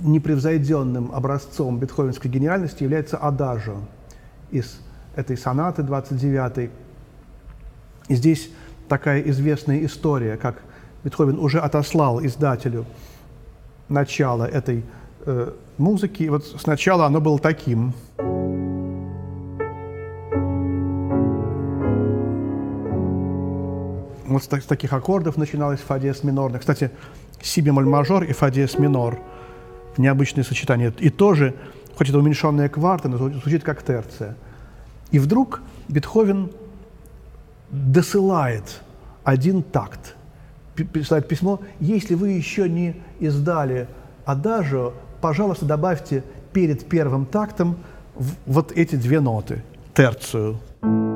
непревзойденным 0.00 1.12
образцом 1.14 1.78
бетховенской 1.78 2.30
гениальности 2.30 2.82
является 2.82 3.16
адажо 3.16 3.76
из 4.50 4.80
этой 5.16 5.38
сонаты 5.38 5.82
29 5.82 6.70
И 8.08 8.14
здесь 8.14 8.50
такая 8.88 9.22
известная 9.22 9.84
история, 9.84 10.36
как 10.36 10.56
Бетховен 11.04 11.38
уже 11.38 11.60
отослал 11.60 12.22
издателю 12.22 12.84
начало 13.88 14.44
этой 14.44 14.84
э, 15.24 15.52
музыки. 15.78 16.24
И 16.24 16.28
вот 16.28 16.44
сначала 16.46 17.06
оно 17.06 17.20
было 17.20 17.38
таким. 17.38 17.94
Вот 24.30 24.44
с, 24.44 24.46
таких 24.46 24.92
аккордов 24.92 25.36
начиналось 25.36 25.80
фа 25.80 25.98
диез 25.98 26.22
минорных. 26.22 26.60
Кстати, 26.60 26.90
си 27.42 27.60
бемоль 27.60 27.84
мажор 27.84 28.22
и 28.22 28.32
фа 28.32 28.50
диез 28.50 28.78
минор– 28.78 29.18
необычное 29.98 30.44
сочетание. 30.44 30.92
И 30.98 31.10
тоже, 31.10 31.54
хоть 31.96 32.08
это 32.08 32.18
уменьшенная 32.18 32.68
кварта, 32.68 33.08
но 33.08 33.16
звучит 33.18 33.64
как 33.64 33.82
терция. 33.82 34.36
И 35.10 35.18
вдруг 35.18 35.62
Бетховен 35.88 36.50
досылает 37.70 38.82
один 39.24 39.62
такт, 39.62 40.14
присылает 40.74 41.26
письмо, 41.26 41.60
если 41.80 42.14
вы 42.14 42.30
еще 42.30 42.68
не 42.68 42.94
издали 43.18 43.88
адажио, 44.24 44.92
пожалуйста, 45.20 45.66
добавьте 45.66 46.22
перед 46.52 46.88
первым 46.88 47.26
тактом 47.26 47.78
вот 48.46 48.72
эти 48.72 48.94
две 48.94 49.20
ноты, 49.20 49.64
терцию. 49.94 50.58
надо 50.82 51.09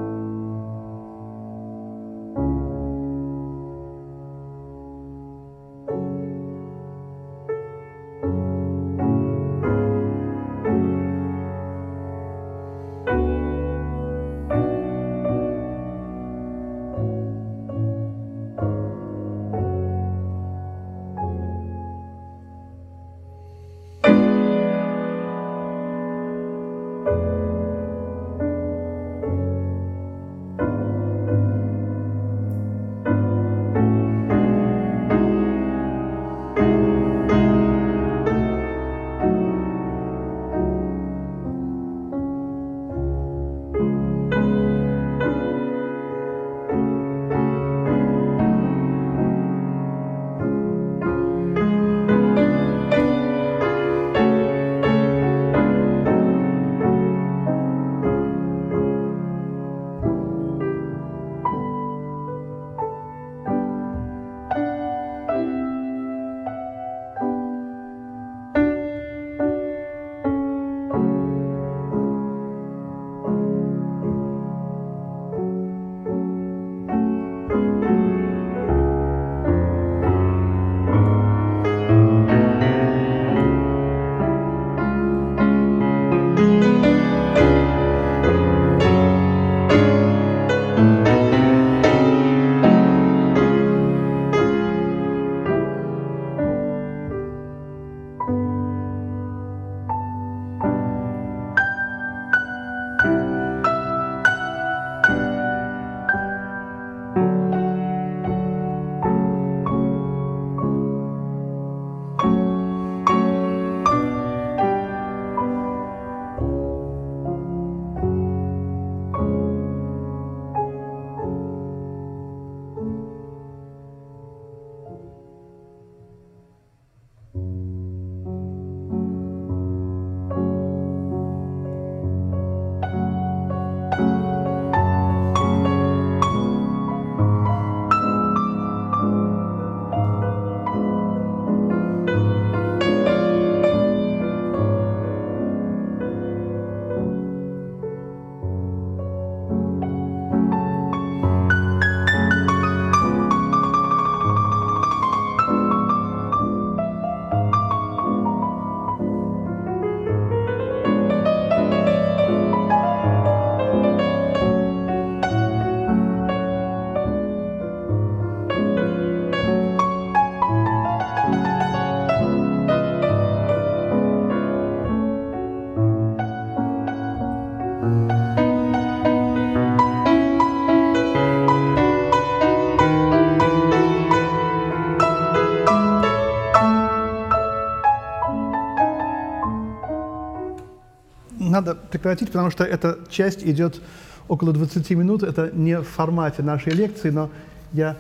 прекратить, 191.95 192.29
потому 192.33 192.51
что 192.51 192.65
эта 192.65 192.99
часть 193.09 193.45
идет 193.45 193.81
около 194.27 194.53
20 194.53 194.91
минут. 194.91 195.23
Это 195.23 195.51
не 195.53 195.79
в 195.79 195.85
формате 195.85 196.43
нашей 196.43 196.73
лекции, 196.73 197.11
но 197.11 197.31
я 197.73 197.97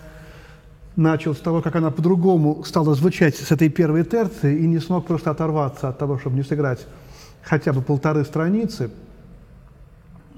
начал 0.96 1.34
с 1.34 1.38
того, 1.38 1.62
как 1.62 1.76
она 1.76 1.90
по-другому 1.90 2.64
стала 2.64 2.94
звучать 2.94 3.36
с 3.36 3.52
этой 3.52 3.68
первой 3.68 4.04
терции, 4.04 4.58
и 4.58 4.66
не 4.66 4.80
смог 4.80 5.06
просто 5.06 5.30
оторваться 5.30 5.88
от 5.88 5.98
того, 5.98 6.18
чтобы 6.18 6.36
не 6.36 6.42
сыграть 6.42 6.86
хотя 7.42 7.72
бы 7.72 7.82
полторы 7.82 8.24
страницы. 8.24 8.90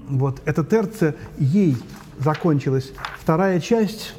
Вот 0.07 0.39
эта 0.45 0.63
терция, 0.63 1.15
ей 1.39 1.77
закончилась 2.19 2.91
вторая 3.19 3.59
часть. 3.59 4.13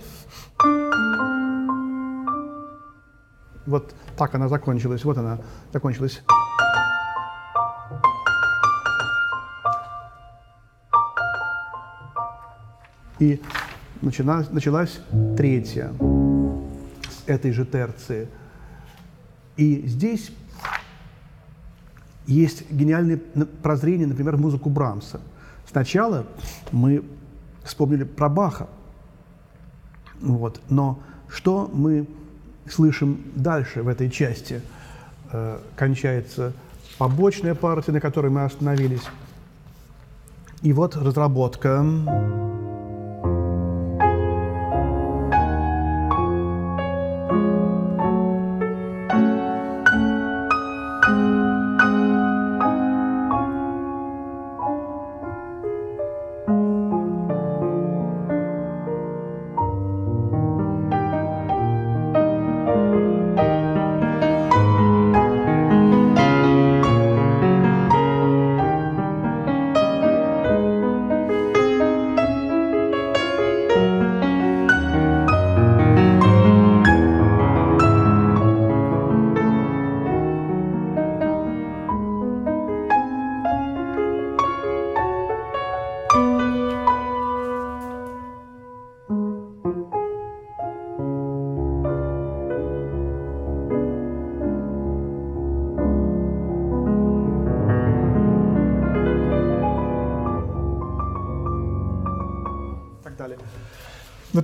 Вот 3.67 3.95
так 4.17 4.35
она 4.35 4.49
закончилась. 4.49 5.05
Вот 5.05 5.17
она 5.17 5.39
закончилась. 5.73 6.23
И 13.19 13.41
началась, 14.01 14.51
началась 14.51 15.01
третья 15.37 15.93
с 17.11 17.29
этой 17.29 17.53
же 17.53 17.67
терции. 17.67 18.29
И 19.57 19.83
здесь 19.87 20.31
есть 22.27 22.71
гениальное 22.71 23.19
прозрение, 23.63 24.07
например, 24.07 24.37
в 24.37 24.41
музыку 24.41 24.71
Брамса. 24.71 25.21
Сначала 25.71 26.27
мы 26.71 27.03
вспомнили 27.65 28.05
про 28.05 28.29
Баха, 28.29 28.69
вот, 30.21 30.61
но 30.69 31.01
что 31.29 31.71
мы 31.73 32.07
слышим 32.69 33.23
дальше 33.35 33.83
в 33.83 33.89
этой 33.89 34.11
части? 34.11 34.63
Э, 35.31 35.59
кончается 35.77 36.53
побочная 36.97 37.55
партия, 37.55 37.93
на 37.93 38.01
которой 38.01 38.31
мы 38.31 38.45
остановились. 38.45 39.05
И 40.63 40.73
вот 40.73 40.97
разработка. 40.97 41.85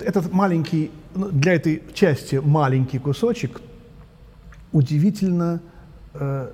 Этот 0.04 0.32
маленький, 0.32 0.90
ну, 1.14 1.28
для 1.30 1.54
этой 1.54 1.82
части 1.94 2.36
маленький 2.36 2.98
кусочек 2.98 3.60
удивительно 4.72 5.60
э, 6.14 6.50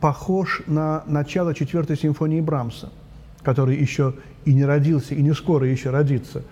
похож 0.00 0.62
на 0.66 1.04
начало 1.06 1.54
четвертой 1.54 1.96
симфонии 1.96 2.40
Брамса, 2.40 2.90
который 3.42 3.76
еще 3.76 4.14
и 4.44 4.54
не 4.54 4.64
родился, 4.64 5.14
и 5.14 5.22
не 5.22 5.34
скоро 5.34 5.66
еще 5.66 5.90
родится. 5.90 6.42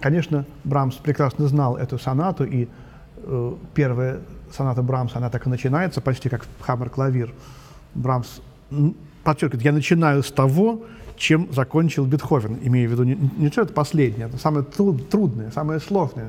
Конечно, 0.00 0.44
Брамс 0.64 0.94
прекрасно 0.96 1.48
знал 1.48 1.76
эту 1.76 1.98
сонату, 1.98 2.44
и 2.44 2.68
э, 3.16 3.52
первая 3.74 4.20
соната 4.52 4.82
Брамса, 4.82 5.18
она 5.18 5.30
так 5.30 5.46
и 5.46 5.50
начинается, 5.50 6.00
почти 6.00 6.28
как 6.28 6.46
хаммер-клавир. 6.60 7.32
Брамс 7.94 8.40
подчеркивает, 9.24 9.64
я 9.64 9.72
начинаю 9.72 10.22
с 10.22 10.30
того, 10.30 10.84
чем 11.16 11.52
закончил 11.52 12.06
Бетховен, 12.06 12.58
имея 12.62 12.88
в 12.88 12.92
виду 12.92 13.04
не, 13.04 13.50
что 13.50 13.62
это 13.62 13.72
последнее, 13.72 14.28
это 14.28 14.38
самое 14.38 14.64
труд, 14.64 15.08
трудное, 15.08 15.50
самое 15.50 15.80
сложное 15.80 16.28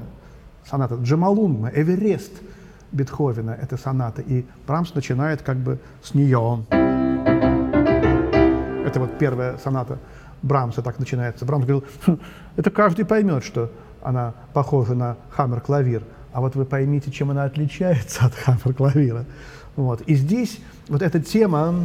соната. 0.69 0.95
Джамалунгма, 0.95 1.71
Эверест 1.73 2.32
Бетховена– 2.91 3.56
это 3.62 3.78
соната, 3.78 4.21
и 4.21 4.45
Брамс 4.65 4.93
начинает 4.93 5.41
как 5.41 5.58
бы 5.58 5.80
с 6.02 6.13
нее. 6.13 6.65
Это 8.86 9.00
вот 9.00 9.17
первая 9.17 9.58
соната 9.58 10.00
Брамса 10.41 10.82
так 10.82 11.00
начинается. 11.00 11.45
Брамс 11.45 11.65
говорил, 11.65 11.84
хм, 12.06 12.19
это 12.56 12.69
каждый 12.69 13.06
поймет, 13.06 13.43
что 13.43 13.71
она 14.02 14.34
похожа 14.54 14.93
на 14.95 15.17
хаммер-клавир, 15.32 16.04
а 16.32 16.41
вот 16.41 16.56
вы 16.56 16.65
поймите, 16.65 17.12
чем 17.12 17.32
она 17.32 17.43
отличается 17.43 18.26
от 18.26 18.34
хаммер-клавира. 18.34 19.26
Вот. 19.76 20.02
И 20.02 20.15
здесь 20.15 20.60
вот 20.88 21.02
эта 21.02 21.19
тема 21.19 21.76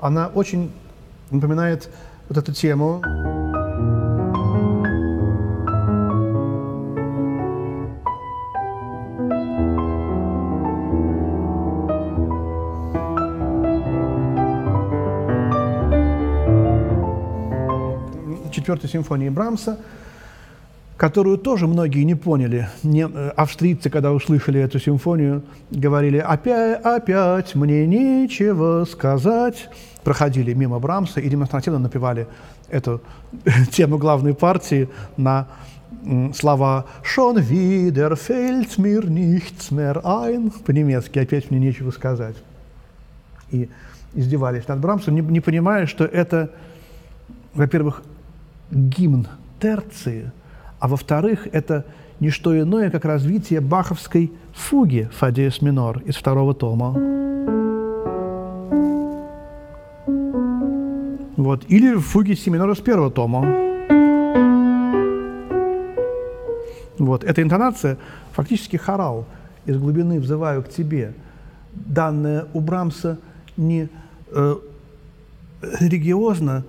она 0.00 0.28
очень 0.28 0.72
напоминает 1.30 1.90
вот 2.28 2.38
эту 2.38 2.52
тему. 2.52 3.02
четвертой 18.50 18.90
симфонии 18.90 19.28
Брамса– 19.28 19.78
которую 20.98 21.38
тоже 21.38 21.68
многие 21.68 22.02
не 22.02 22.16
поняли. 22.16 22.68
Не, 22.82 23.08
э, 23.08 23.30
австрийцы, 23.36 23.88
когда 23.88 24.12
услышали 24.12 24.60
эту 24.60 24.80
симфонию, 24.80 25.42
говорили 25.70 26.18
«опять, 26.18 26.80
опять 26.84 27.54
мне 27.54 27.86
нечего 27.86 28.84
сказать». 28.84 29.70
Проходили 30.02 30.52
мимо 30.54 30.80
Брамса 30.80 31.20
и 31.20 31.28
демонстративно 31.28 31.78
напевали 31.78 32.26
эту 32.68 33.00
тему 33.70 33.96
главной 33.98 34.34
партии 34.34 34.88
на 35.16 35.46
слова 36.34 36.86
«Schon 37.04 37.48
wieder 37.48 38.16
fällt 38.16 38.76
mir 38.76 39.08
nichts 39.08 39.70
mehr 39.70 40.04
ein» 40.04 40.50
по-немецки 40.50 41.20
«опять 41.20 41.50
мне 41.52 41.60
нечего 41.60 41.92
сказать». 41.92 42.36
И 43.52 43.68
издевались 44.14 44.66
над 44.66 44.80
Брамсом, 44.80 45.14
не, 45.14 45.20
не 45.20 45.40
понимая, 45.40 45.86
что 45.86 46.04
это, 46.04 46.50
во-первых, 47.54 48.02
гимн 48.72 49.28
терции– 49.60 50.32
а 50.78 50.88
во-вторых, 50.88 51.48
это 51.52 51.84
не 52.20 52.30
что 52.30 52.58
иное, 52.58 52.90
как 52.90 53.04
развитие 53.04 53.60
баховской 53.60 54.32
фуги 54.52 55.08
фа 55.12 55.30
диез 55.30 55.62
минор 55.62 56.00
из 56.00 56.16
второго 56.16 56.54
тома. 56.54 56.92
Вот. 61.36 61.64
Или 61.68 61.94
фуги 61.96 62.34
си 62.34 62.50
минор 62.50 62.70
из 62.70 62.78
первого 62.78 63.10
тома. 63.10 63.46
Вот. 66.98 67.22
Эта 67.22 67.42
интонация 67.42 67.96
фактически 68.32 68.76
хорал. 68.76 69.24
Из 69.64 69.78
глубины 69.78 70.18
взываю 70.18 70.62
к 70.62 70.68
тебе. 70.68 71.14
Данная 71.72 72.46
у 72.54 72.60
Брамса 72.60 73.18
не 73.56 73.88
э, 74.32 74.56
религиозно, 75.80 76.64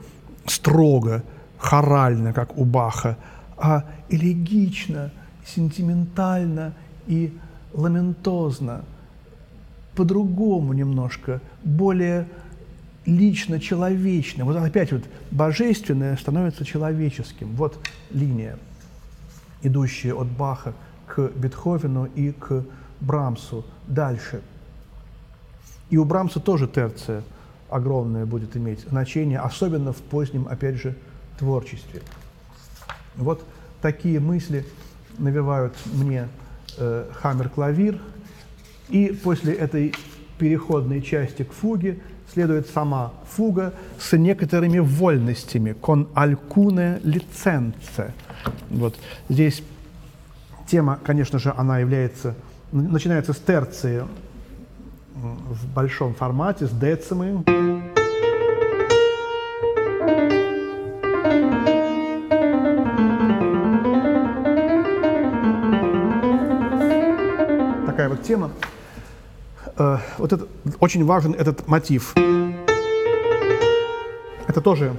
строго, 0.46 1.24
хорально, 1.58 2.34
как 2.34 2.58
у 2.58 2.66
Баха, 2.66 3.18
а 3.60 3.86
элегично, 4.10 5.12
сентиментально 5.46 6.74
и 7.08 7.38
ламентозно, 7.74 8.84
по-другому 9.96 10.74
немножко, 10.74 11.42
более 11.64 12.28
лично 13.06 13.60
человечно. 13.60 14.46
Вот 14.46 14.56
опять 14.56 14.92
вот 14.92 15.04
божественное 15.32 16.16
становится 16.16 16.64
человеческим. 16.64 17.56
Вот 17.56 17.80
линия, 18.12 18.58
идущая 19.62 20.14
от 20.14 20.28
Баха 20.28 20.74
к 21.08 21.32
Бетховену 21.36 22.06
и 22.06 22.32
к 22.32 22.64
Брамсу. 23.02 23.66
Дальше. 23.88 24.42
И 25.90 25.98
у 25.98 26.06
Брамса 26.06 26.40
тоже 26.40 26.68
терция 26.68 27.24
огромное 27.70 28.26
будет 28.26 28.56
иметь 28.56 28.82
значение, 28.82 29.40
особенно 29.40 29.92
в 29.92 29.98
позднем, 29.98 30.48
опять 30.50 30.76
же, 30.76 30.96
творчестве. 31.38 32.02
Вот 33.20 33.44
такие 33.82 34.20
мысли 34.20 34.66
навевают 35.18 35.74
мне 35.94 36.28
э, 36.78 37.06
хаммер-клавир. 37.22 38.00
И 38.90 39.08
после 39.24 39.54
этой 39.54 39.94
переходной 40.40 41.02
части 41.02 41.44
к 41.44 41.52
фуге 41.52 42.00
следует 42.34 42.68
сама 42.70 43.14
фуга 43.30 43.74
с 44.00 44.16
некоторыми 44.18 44.80
вольностями, 44.80 45.76
con 45.80 46.08
alcune 46.16 47.02
licenze. 47.04 48.12
Вот 48.70 48.96
здесь 49.28 49.62
тема, 50.68 51.00
конечно 51.04 51.40
же, 51.40 51.54
она 51.56 51.80
является, 51.80 52.36
начинается 52.72 53.34
с 53.34 53.38
терции 53.38 54.04
в 55.16 55.68
большом 55.74 56.16
формате, 56.16 56.68
с 56.68 56.72
децимой. 56.72 57.44
Такая 68.00 68.16
вот 68.16 68.24
тема. 68.24 68.52
Э, 69.76 69.98
вот 70.20 70.32
это, 70.32 70.48
очень 70.80 71.04
важен 71.04 71.34
этот 71.34 71.68
мотив. 71.68 72.16
Это 74.48 74.62
тоже 74.62 74.96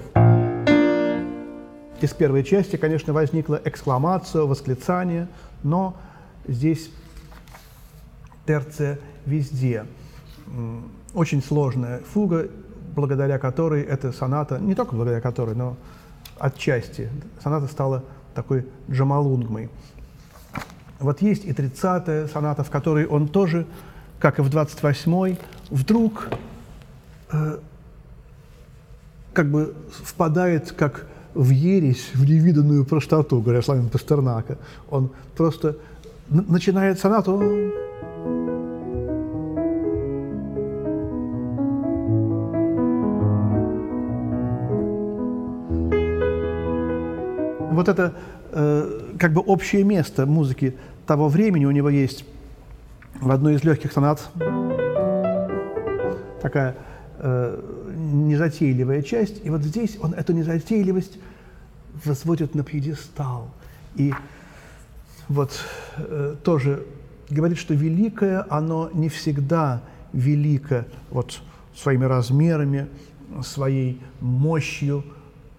из 2.02 2.12
первой 2.12 2.44
части, 2.44 2.76
конечно, 2.76 3.14
возникла 3.14 3.58
экскламация, 3.64 4.42
восклицание, 4.42 5.28
но 5.62 5.96
здесь 6.46 6.90
терция 8.46 8.98
везде. 9.24 9.86
Очень 11.14 11.42
сложная 11.42 12.00
фуга, 12.00 12.50
благодаря 12.94 13.38
которой 13.38 13.80
эта 13.80 14.12
соната, 14.12 14.58
не 14.58 14.74
только 14.74 14.94
благодаря 14.94 15.22
которой, 15.22 15.54
но 15.54 15.78
отчасти, 16.38 17.08
соната 17.42 17.66
стала 17.66 18.04
такой 18.34 18.66
джамалунгмой. 18.90 19.70
Вот 21.00 21.22
есть 21.22 21.46
и 21.46 21.52
30-я 21.52 22.28
соната, 22.28 22.62
в 22.62 22.70
которой 22.70 23.06
он 23.06 23.26
тоже, 23.26 23.66
как 24.18 24.38
и 24.38 24.42
в 24.42 24.54
28-й, 24.54 25.38
вдруг 25.70 26.28
э, 27.32 27.58
как 29.32 29.50
бы 29.50 29.74
впадает 30.04 30.72
как 30.72 31.06
в 31.32 31.48
ересь, 31.50 32.10
в 32.12 32.24
невиданную 32.24 32.84
простоту, 32.84 33.40
говоря 33.40 33.62
словами 33.62 33.88
Пастернака. 33.88 34.58
Он 34.90 35.10
просто 35.36 35.76
начинает 36.28 36.98
сонату 36.98 37.38
вот 47.70 47.88
это 47.88 48.12
э, 48.52 48.99
как 49.20 49.34
бы 49.34 49.42
общее 49.42 49.84
место 49.84 50.24
музыки 50.24 50.74
того 51.06 51.28
времени 51.28 51.66
у 51.66 51.70
него 51.70 51.90
есть 51.90 52.24
в 53.20 53.30
одной 53.30 53.56
из 53.56 53.64
легких 53.64 53.92
сонат 53.92 54.30
такая 56.40 56.74
э, 57.18 57.60
незатейливая 57.94 59.02
часть, 59.02 59.44
и 59.44 59.50
вот 59.50 59.62
здесь 59.62 59.98
он 60.00 60.14
эту 60.14 60.32
незатейливость 60.32 61.18
возводит 62.02 62.54
на 62.54 62.64
пьедестал. 62.64 63.50
И 63.94 64.14
вот 65.28 65.52
э, 65.98 66.36
тоже 66.42 66.86
говорит, 67.28 67.58
что 67.58 67.74
великое, 67.74 68.46
оно 68.48 68.88
не 68.94 69.10
всегда 69.10 69.82
велико 70.14 70.86
вот 71.10 71.42
своими 71.76 72.06
размерами, 72.06 72.88
своей 73.42 74.00
мощью, 74.20 75.04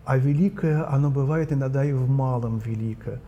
а 0.04 0.17
великое, 0.17 0.91
оно 0.91 1.12
бывает 1.12 1.54
иногда 1.54 1.86
и 1.86 1.93
в 1.93 2.10
малом 2.10 2.58
велико. 2.58 3.19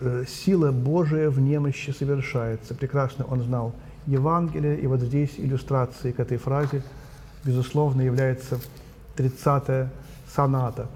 Э, 0.00 0.24
сила 0.28 0.70
Божия 0.70 1.28
в 1.28 1.40
немощи 1.40 1.90
совершается. 1.90 2.74
Прекрасно 2.74 3.24
он 3.24 3.42
знал 3.42 3.74
Евангелие, 4.06 4.78
и 4.78 4.86
вот 4.86 5.00
здесь 5.00 5.34
иллюстрацией 5.36 6.12
к 6.12 6.20
этой 6.20 6.38
фразе, 6.38 6.82
безусловно, 7.44 8.02
является 8.02 8.60
30-я 9.16 9.90
соната. 10.32 10.88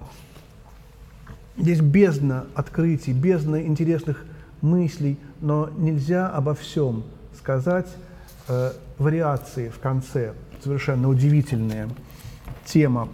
Здесь 1.57 1.81
бездна 1.81 2.47
открытий, 2.55 3.13
бездна 3.13 3.67
интересных 3.67 4.25
мыслей, 4.61 5.19
но 5.41 5.69
нельзя 5.77 6.29
обо 6.29 6.55
всем 6.55 7.03
сказать. 7.37 7.89
Э, 8.47 8.73
вариации 8.99 9.69
в 9.69 9.81
конце 9.81 10.35
совершенно 10.63 11.09
удивительные. 11.09 11.89
Тема 12.65 13.09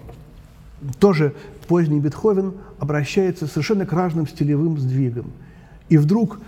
тоже 1.01 1.35
поздний 1.67 1.99
Бетховен 1.99 2.55
обращается 2.79 3.47
совершенно 3.47 3.87
к 3.87 3.93
разным 3.93 4.27
стилевым 4.27 4.79
сдвигам. 4.79 5.33
И 5.89 5.97
вдруг 5.97 6.39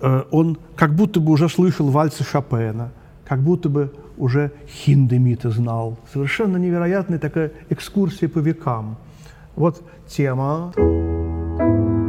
э, 0.00 0.22
он 0.30 0.58
как 0.76 0.94
будто 0.94 1.20
бы 1.20 1.32
уже 1.32 1.48
слышал 1.48 1.88
вальсы 1.90 2.24
Шопена, 2.24 2.90
как 3.24 3.40
будто 3.40 3.68
бы 3.68 3.92
уже 4.16 4.52
Хиндемита 4.68 5.50
знал. 5.50 5.98
Совершенно 6.12 6.56
невероятная 6.56 7.18
такая 7.18 7.52
экскурсия 7.70 8.28
по 8.28 8.38
векам. 8.38 8.96
Вот 9.56 9.82
тема. 10.08 10.72
Первая 10.74 12.01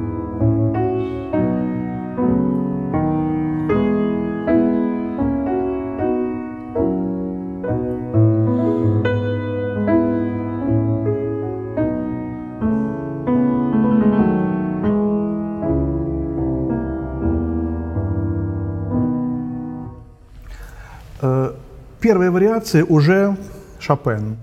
вариация 22.34 22.84
уже 22.84 23.38
Шопен. 23.80 24.38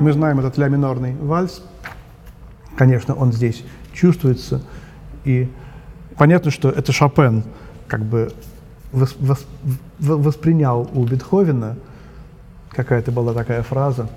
Мы 0.00 0.12
знаем 0.12 0.38
этот 0.38 0.56
ля 0.56 0.68
минорный 0.68 1.16
вальс. 1.16 1.62
Конечно, 2.76 3.14
он 3.14 3.32
здесь 3.32 3.64
чувствуется. 3.92 4.62
И 5.24 5.50
понятно, 6.16 6.52
что 6.52 6.70
это 6.70 6.92
Шопен 6.92 7.42
как 7.88 8.04
бы 8.04 8.32
воспринял 9.98 10.88
у 10.94 11.04
Бетховена– 11.04 11.74
какая-то 12.74 13.12
была 13.12 13.32
такая 13.32 13.62
фраза 13.62 14.08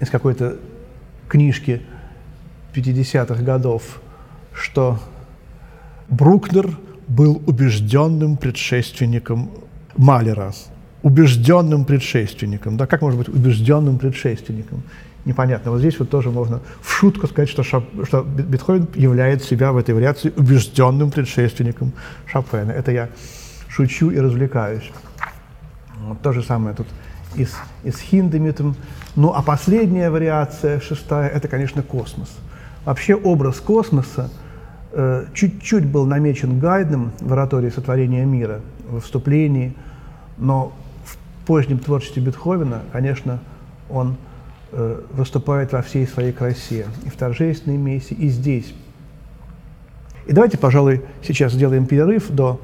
из 0.00 0.10
какой-то 0.10 0.56
книжки 1.28 1.82
50-х 2.74 3.42
годов, 3.42 4.00
что 4.52 4.98
Брукнер 6.08 6.76
был 7.06 7.42
убежденным 7.46 8.36
предшественником 8.36 9.50
Малера, 9.96 10.52
убежденным 11.02 11.84
предшественником. 11.84 12.76
Да, 12.76 12.86
как 12.86 13.02
может 13.02 13.18
быть 13.18 13.28
убежденным 13.28 13.98
предшественником? 13.98 14.82
Непонятно. 15.24 15.72
Вот 15.72 15.80
здесь 15.80 15.98
вот 15.98 16.08
тоже 16.08 16.30
можно 16.30 16.60
в 16.80 16.90
шутку 16.90 17.26
сказать, 17.26 17.48
что, 17.48 17.62
Шоп, 17.62 17.84
что 18.06 18.22
Бетховен 18.22 18.88
является 18.94 19.48
себя 19.48 19.72
в 19.72 19.76
этой 19.76 19.94
вариации 19.94 20.32
убежденным 20.36 21.10
предшественником 21.10 21.92
Шопена. 22.26 22.70
Это 22.70 22.90
я 22.90 23.08
шучу 23.68 24.10
и 24.10 24.18
развлекаюсь. 24.18 24.90
Вот 26.00 26.22
то 26.22 26.32
же 26.32 26.42
самое 26.42 26.74
тут 26.74 26.86
и 27.34 27.44
с, 27.44 27.54
и 27.84 27.90
с 27.90 27.98
Хиндемитом. 27.98 28.76
Ну 29.16 29.32
а 29.32 29.42
последняя 29.42 30.10
вариация, 30.10 30.80
шестая, 30.80 31.28
это, 31.28 31.48
конечно, 31.48 31.82
космос. 31.82 32.30
Вообще 32.84 33.14
образ 33.14 33.60
космоса 33.60 34.30
э, 34.92 35.26
чуть-чуть 35.34 35.86
был 35.86 36.06
намечен 36.06 36.58
Гайдном 36.58 37.12
в 37.20 37.32
оратории 37.32 37.70
сотворения 37.70 38.24
мира, 38.24 38.60
в 38.88 39.00
вступлении, 39.00 39.74
но 40.38 40.72
в 41.04 41.46
позднем 41.46 41.78
творчестве 41.78 42.22
Бетховена, 42.22 42.80
конечно, 42.92 43.40
он 43.88 44.16
э, 44.72 45.00
выступает 45.12 45.72
во 45.72 45.82
всей 45.82 46.06
своей 46.06 46.32
красе, 46.32 46.86
и 47.04 47.10
в 47.10 47.16
торжественной 47.16 47.76
мессе, 47.76 48.14
и 48.14 48.28
здесь. 48.28 48.74
И 50.26 50.32
давайте, 50.32 50.58
пожалуй, 50.58 51.02
сейчас 51.22 51.52
сделаем 51.52 51.86
перерыв 51.86 52.30
до 52.30 52.60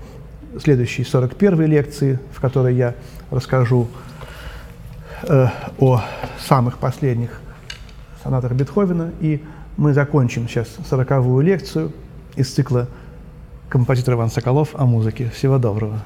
следующей 0.62 1.02
41-й 1.02 1.66
лекции, 1.66 2.18
в 2.32 2.40
которой 2.40 2.74
я 2.74 2.94
расскажу 3.30 3.88
э, 5.22 5.48
о 5.78 6.02
самых 6.38 6.78
последних 6.78 7.40
сонатах 8.22 8.52
Бетховена, 8.52 9.10
и 9.20 9.42
мы 9.76 9.92
закончим 9.92 10.48
сейчас 10.48 10.68
сороковую 10.88 11.44
лекцию 11.44 11.92
из 12.34 12.52
цикла 12.52 12.88
«Композитор 13.68 14.14
Иван 14.14 14.30
Соколов 14.30 14.70
о 14.74 14.86
музыке». 14.86 15.30
Всего 15.30 15.58
доброго! 15.58 16.00